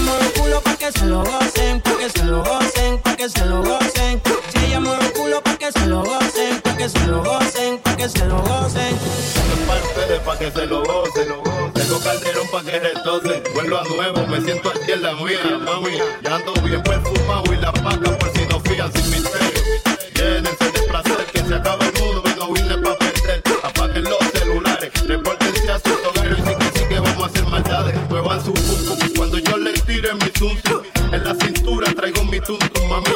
Mueve 0.00 0.26
el 0.26 0.32
culo 0.34 0.60
pa' 0.60 0.76
que 0.76 0.92
se 0.92 1.06
lo 1.06 1.24
gocen, 1.24 1.80
pa' 1.80 1.96
que 1.96 2.10
se 2.10 2.24
lo 2.24 2.44
gocen, 2.44 2.98
pa' 2.98 3.16
que 3.16 3.28
se 3.28 3.44
lo 3.46 3.62
gocen. 3.62 4.22
Mueve 4.80 5.06
el 5.06 5.12
culo 5.12 5.42
pa' 5.42 5.56
que 5.56 5.72
se 5.72 5.86
lo 5.86 6.02
gocen, 6.02 6.60
pa' 6.60 6.76
que 6.76 6.88
se 6.88 7.06
lo 7.06 7.22
gocen, 7.22 7.78
pa' 7.78 7.96
que 7.96 8.08
se 8.08 8.24
lo 8.26 8.42
gocen. 8.42 8.98
Para 9.66 9.82
ustedes, 9.82 10.20
pa' 10.20 10.38
que 10.38 10.50
se 10.50 10.66
lo 10.66 10.84
gocen. 10.84 11.28
Tengo 11.74 12.00
calderón 12.00 12.48
pa' 12.52 12.62
que 12.62 12.78
retocen. 12.78 13.42
Vuelvo 13.54 13.78
a 13.78 13.84
nuevo, 13.84 14.26
me 14.26 14.40
siento 14.42 14.70
aquí 14.70 14.92
en 14.92 15.02
la 15.02 15.14
mía, 15.14 15.58
mami. 15.64 15.98
Ya 16.22 16.34
ando 16.34 16.52
bien 16.62 16.82
perfumado 16.82 17.52
y 17.52 17.56
la 17.56 17.72
paca 17.72 18.18
por 18.18 18.32
si 18.32 18.44
no 18.46 18.60
fían 18.60 18.92
sin 18.92 19.10
misterio. 19.10 19.35
Cthulhu 32.46 32.60
through 32.74 32.88
my 32.88 33.15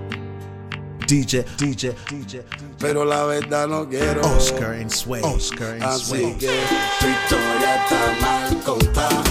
DJ, 1.11 1.43
DJ, 1.57 1.93
DJ. 2.09 2.41
Pero 2.79 3.03
la 3.03 3.25
verdad 3.25 3.67
no 3.67 3.85
quiero. 3.85 4.21
Oscar 4.21 4.75
and 4.75 4.89
Sway. 4.89 5.21
Oscar 5.21 5.73
and 5.73 5.83
Así 5.83 6.05
Sway. 6.05 6.37
que 6.37 6.47
tu 7.01 7.05
historia 7.05 7.83
está 7.83 8.15
mal 8.21 8.63
contada. 8.63 9.30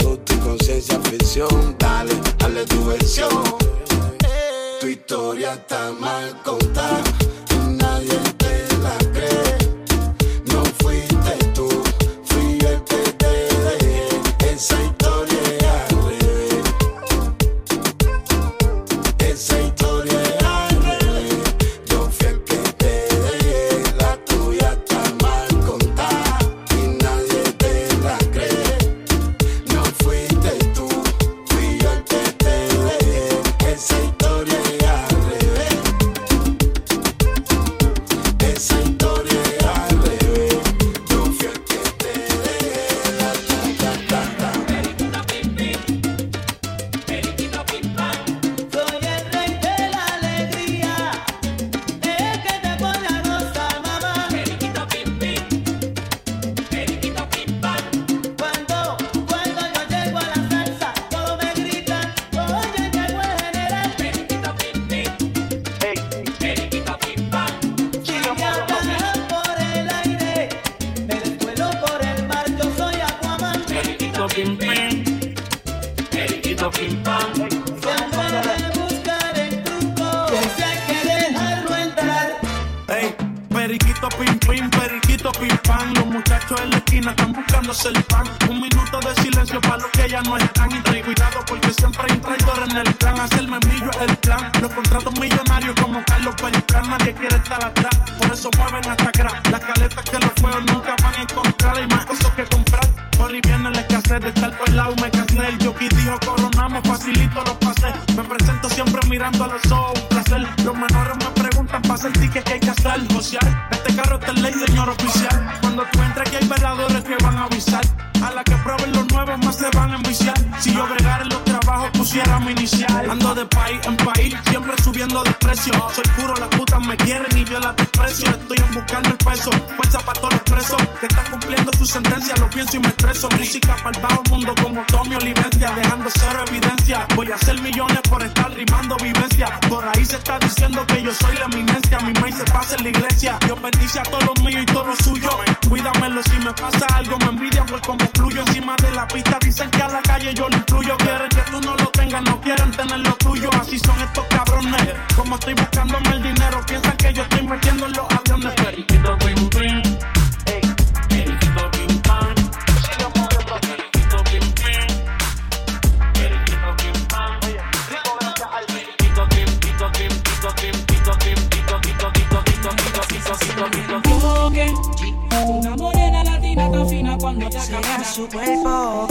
conciencia 0.61 0.99
ficción. 0.99 1.75
Dale, 1.79 2.13
dale 2.37 2.63
tu 2.65 2.85
versión. 2.85 3.43
Tu 4.79 4.87
historia 4.89 5.53
está 5.53 5.91
mal 5.99 6.39
contada. 6.43 7.20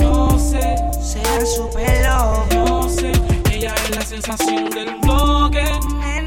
No 0.00 0.36
sé, 0.38 0.76
sea 1.00 1.46
su 1.46 1.68
pelo. 1.70 2.44
no 2.56 2.88
sé, 2.88 3.12
ella 3.52 3.72
es 3.84 3.90
la 3.96 4.02
sensación 4.02 4.68
del 4.70 4.96
bloque. 5.00 5.62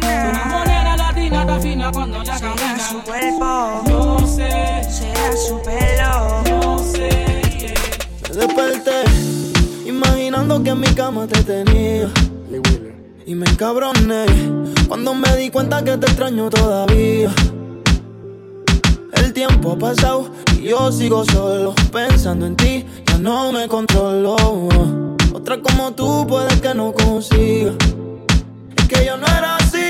Una 0.02 0.46
morena 0.46 0.96
latina 0.98 1.46
tan 1.46 1.62
fina 1.62 1.92
cuando 1.92 2.24
ya 2.24 2.38
Sea 2.38 2.54
camina. 2.56 2.88
su 2.90 3.02
cuerpo, 3.02 3.82
No 3.90 4.20
sé, 4.28 4.50
sea 4.90 5.32
su 5.48 5.62
pelo. 5.62 6.62
no 6.62 6.80
sé. 6.80 7.74
Me 8.30 8.36
desperté 8.36 9.04
imaginando 9.86 10.64
que 10.64 10.70
en 10.70 10.80
mi 10.80 10.88
cama 10.88 11.28
te 11.28 11.44
tenía. 11.44 12.10
Y 13.26 13.36
me 13.36 13.46
encabroné 13.50 14.26
cuando 14.88 15.14
me 15.14 15.36
di 15.38 15.50
cuenta 15.50 15.84
que 15.84 15.98
te 15.98 16.06
extraño 16.08 16.50
todavía. 16.50 17.30
El 19.14 19.34
tiempo 19.34 19.74
ha 19.74 19.78
pasado 19.78 20.30
y 20.60 20.70
yo 20.70 20.92
sigo 20.92 21.24
solo 21.26 21.74
pensando 21.92 22.46
en 22.46 22.56
ti. 22.56 22.86
No 23.20 23.52
me 23.52 23.68
controlo. 23.68 24.36
Otra 25.34 25.62
como 25.62 25.92
tú 25.94 26.26
puede 26.28 26.60
que 26.60 26.74
no 26.74 26.92
consiga. 26.94 27.72
Es 28.78 28.88
que 28.88 29.06
yo 29.06 29.18
no 29.18 29.26
era 29.28 29.56
así. 29.58 29.90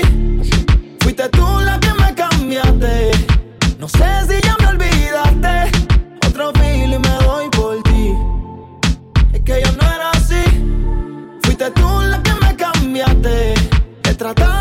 Fuiste 1.00 1.28
tú 1.30 1.46
la 1.64 1.78
que 1.80 1.92
me 1.94 2.14
cambiaste. 2.14 3.10
No 3.78 3.88
sé 3.88 4.04
si 4.28 4.40
ya 4.46 4.56
me 4.60 4.66
olvidaste. 4.68 5.70
Otro 6.28 6.52
feeling 6.52 7.00
me 7.00 7.24
doy 7.24 7.48
por 7.50 7.82
ti. 7.82 8.12
Es 9.32 9.40
que 9.42 9.62
yo 9.64 9.72
no 9.72 9.82
era 9.82 10.10
así. 10.12 10.44
Fuiste 11.42 11.70
tú 11.72 11.88
la 12.08 12.22
que 12.22 12.32
me 12.34 12.56
cambiaste. 12.56 13.54
He 14.04 14.14
tratado 14.14 14.53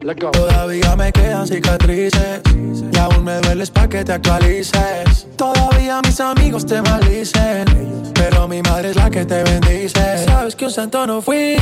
Todavía 0.00 0.96
me 0.96 1.12
quedan 1.12 1.46
cicatrices 1.46 2.40
y 2.54 2.98
aún 2.98 3.22
me 3.22 3.38
dueles 3.40 3.70
pa' 3.70 3.86
que 3.86 4.02
te 4.02 4.14
actualices. 4.14 5.26
Todavía 5.36 6.00
mis 6.02 6.18
amigos 6.20 6.64
te 6.64 6.80
maldicen, 6.80 7.66
pero 8.14 8.48
mi 8.48 8.62
madre 8.62 8.90
es 8.90 8.96
la 8.96 9.10
que 9.10 9.26
te 9.26 9.42
bendice. 9.42 10.24
Sabes 10.24 10.56
que 10.56 10.64
un 10.64 10.70
santo 10.70 11.06
no 11.06 11.20
fui, 11.20 11.56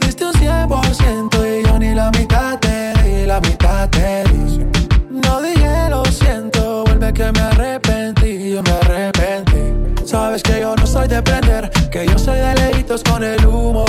diste 0.00 0.24
un 0.24 0.32
100% 0.32 1.60
y 1.60 1.64
yo 1.64 1.78
ni 1.78 1.94
la 1.94 2.10
mitad 2.10 2.58
te 2.58 2.92
di, 3.04 3.26
la 3.26 3.40
mitad 3.40 3.88
te 3.90 4.24
di. 4.24 4.66
No 5.08 5.40
dije 5.40 5.88
lo 5.88 6.04
siento, 6.06 6.82
vuelve 6.84 7.12
que 7.12 7.30
me 7.30 7.40
arrepentí, 7.40 8.54
yo 8.54 8.62
me 8.64 8.72
arrepentí. 8.72 10.04
Sabes 10.04 10.42
que 10.42 10.60
yo 10.60 10.74
no 10.74 10.84
soy 10.84 11.06
de 11.06 11.22
prender, 11.22 11.70
que 11.92 12.06
yo 12.06 12.18
soy 12.18 12.38
de 12.38 12.54
lejitos 12.56 13.04
con 13.04 13.22
el 13.22 13.46
humo. 13.46 13.85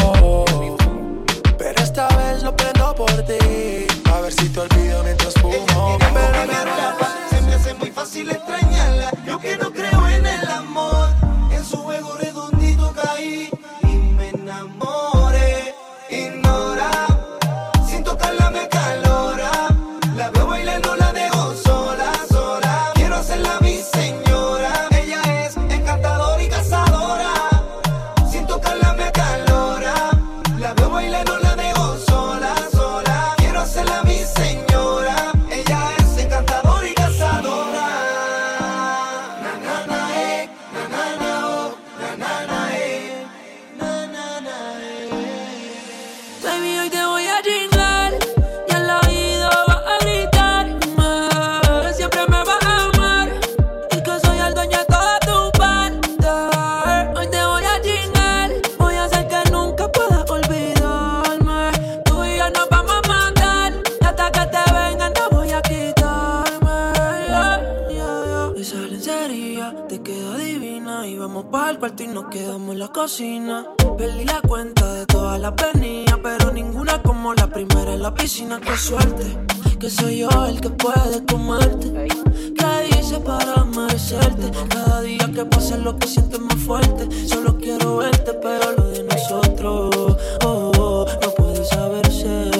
Y 71.96 72.08
nos 72.08 72.26
quedamos 72.26 72.74
en 72.74 72.80
la 72.80 72.90
cocina. 72.90 73.66
Perdí 73.98 74.26
la 74.26 74.42
cuenta 74.42 74.94
de 74.94 75.06
todas 75.06 75.40
las 75.40 75.54
venidas, 75.56 76.20
pero 76.22 76.52
ninguna 76.52 77.02
como 77.02 77.34
la 77.34 77.48
primera 77.48 77.94
en 77.94 78.02
la 78.02 78.14
piscina. 78.14 78.60
Qué 78.60 78.76
suerte, 78.76 79.38
que 79.80 79.90
soy 79.90 80.20
yo 80.20 80.30
el 80.48 80.60
que 80.60 80.70
puede 80.70 81.26
comerte. 81.26 82.10
¿Qué 82.58 83.00
hice 83.00 83.20
para 83.22 83.64
merecerte? 83.64 84.52
Cada 84.68 85.02
día 85.02 85.32
que 85.34 85.46
pasa 85.46 85.78
lo 85.78 85.98
que 85.98 86.08
siento 86.08 86.40
más 86.40 86.58
fuerte. 86.58 87.08
Solo 87.26 87.58
quiero 87.58 87.98
verte, 87.98 88.34
pero 88.34 88.74
lo 88.74 88.90
de 88.90 89.04
nosotros, 89.04 90.18
oh, 90.44 90.72
oh, 90.78 91.06
no 91.22 91.30
puede 91.36 91.64
saberse. 91.64 92.52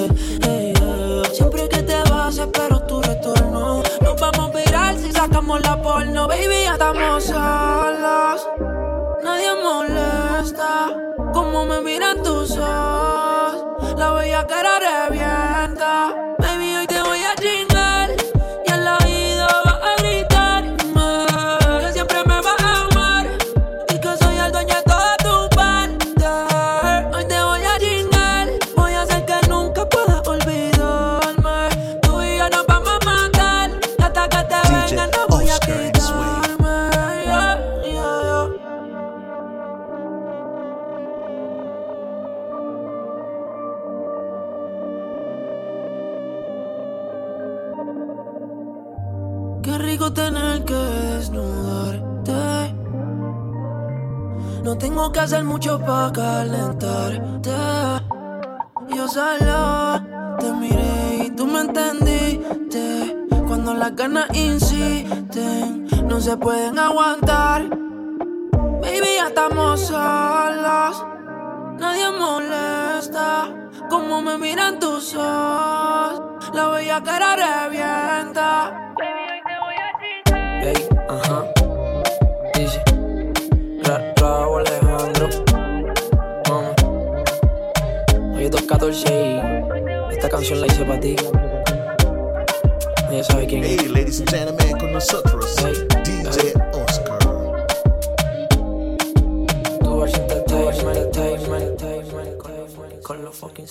Ey, 0.48 0.72
yeah. 0.72 1.22
Siempre 1.34 1.68
que 1.68 1.82
te 1.82 2.02
vas 2.10 2.38
espero 2.38 2.80
tu 2.84 3.02
retorno. 3.02 3.82
Nos 4.00 4.20
vamos 4.20 4.50
a 4.54 4.58
virar 4.58 4.96
si 4.96 5.12
sacamos 5.12 5.60
la 5.60 5.80
porno, 5.82 6.26
baby, 6.26 6.62
ya 6.64 6.72
estamos 6.72 7.24
solos. 7.24 8.87
Nadie 9.28 9.54
molesta 9.62 10.88
como 11.34 11.66
me 11.66 11.82
miran 11.82 12.22
tus 12.22 12.52
ojos. 12.56 13.94
La 13.98 14.12
bella 14.12 14.46
cara 14.46 14.78
revienta. 14.88 16.14
Tengo 54.98 55.12
que 55.12 55.20
hacer 55.20 55.44
mucho 55.44 55.78
para 55.78 56.12
calentarte. 56.12 57.52
Yo 58.88 59.06
solo 59.06 60.02
te 60.40 60.52
miré 60.54 61.26
y 61.26 61.30
tú 61.36 61.46
me 61.46 61.60
entendiste. 61.60 63.16
Cuando 63.46 63.74
las 63.74 63.94
ganas 63.94 64.26
insisten, 64.34 65.86
no 66.08 66.20
se 66.20 66.36
pueden 66.36 66.80
aguantar. 66.80 67.68
Baby, 68.82 69.10
ya 69.18 69.28
estamos 69.28 69.82
solos. 69.82 71.06
Nadie 71.78 72.10
molesta 72.10 73.54
como 73.88 74.20
me 74.20 74.36
miran 74.36 74.80
tus 74.80 75.14
ojos. 75.14 76.22
La 76.52 76.70
bella 76.70 77.00
cara 77.04 77.36
revienta. 77.36 78.94
Ey, 80.60 80.88
ajá. 81.08 81.44
Dice, 82.54 82.82
Ra 83.88 84.12
Raúl 84.16 84.60
Alejandro. 84.66 85.28
Mami. 86.46 86.74
Hoy 88.36 88.44
es 88.44 88.50
214 88.50 89.40
y 90.10 90.14
esta 90.14 90.28
canción 90.28 90.60
la 90.60 90.66
hice 90.66 90.84
para 90.84 91.00
ti. 91.00 91.16
Ella 93.10 93.24
sabe 93.24 93.46
quién 93.46 93.64
es. 93.64 93.80
Hey, 93.80 93.88
ladies 93.88 94.20
and 94.20 94.28
gentlemen, 94.28 94.78
con 94.78 94.92
nosotros 94.92 95.56
DJ 96.04 96.52
Oscar. 96.74 97.18
Tu 99.80 100.00
versión 100.00 100.20
entertainment, 100.20 100.98
entertainment, 100.98 101.62
entertainment, 101.64 103.02
con 103.02 103.24
los 103.24 103.36
fucking. 103.38 103.66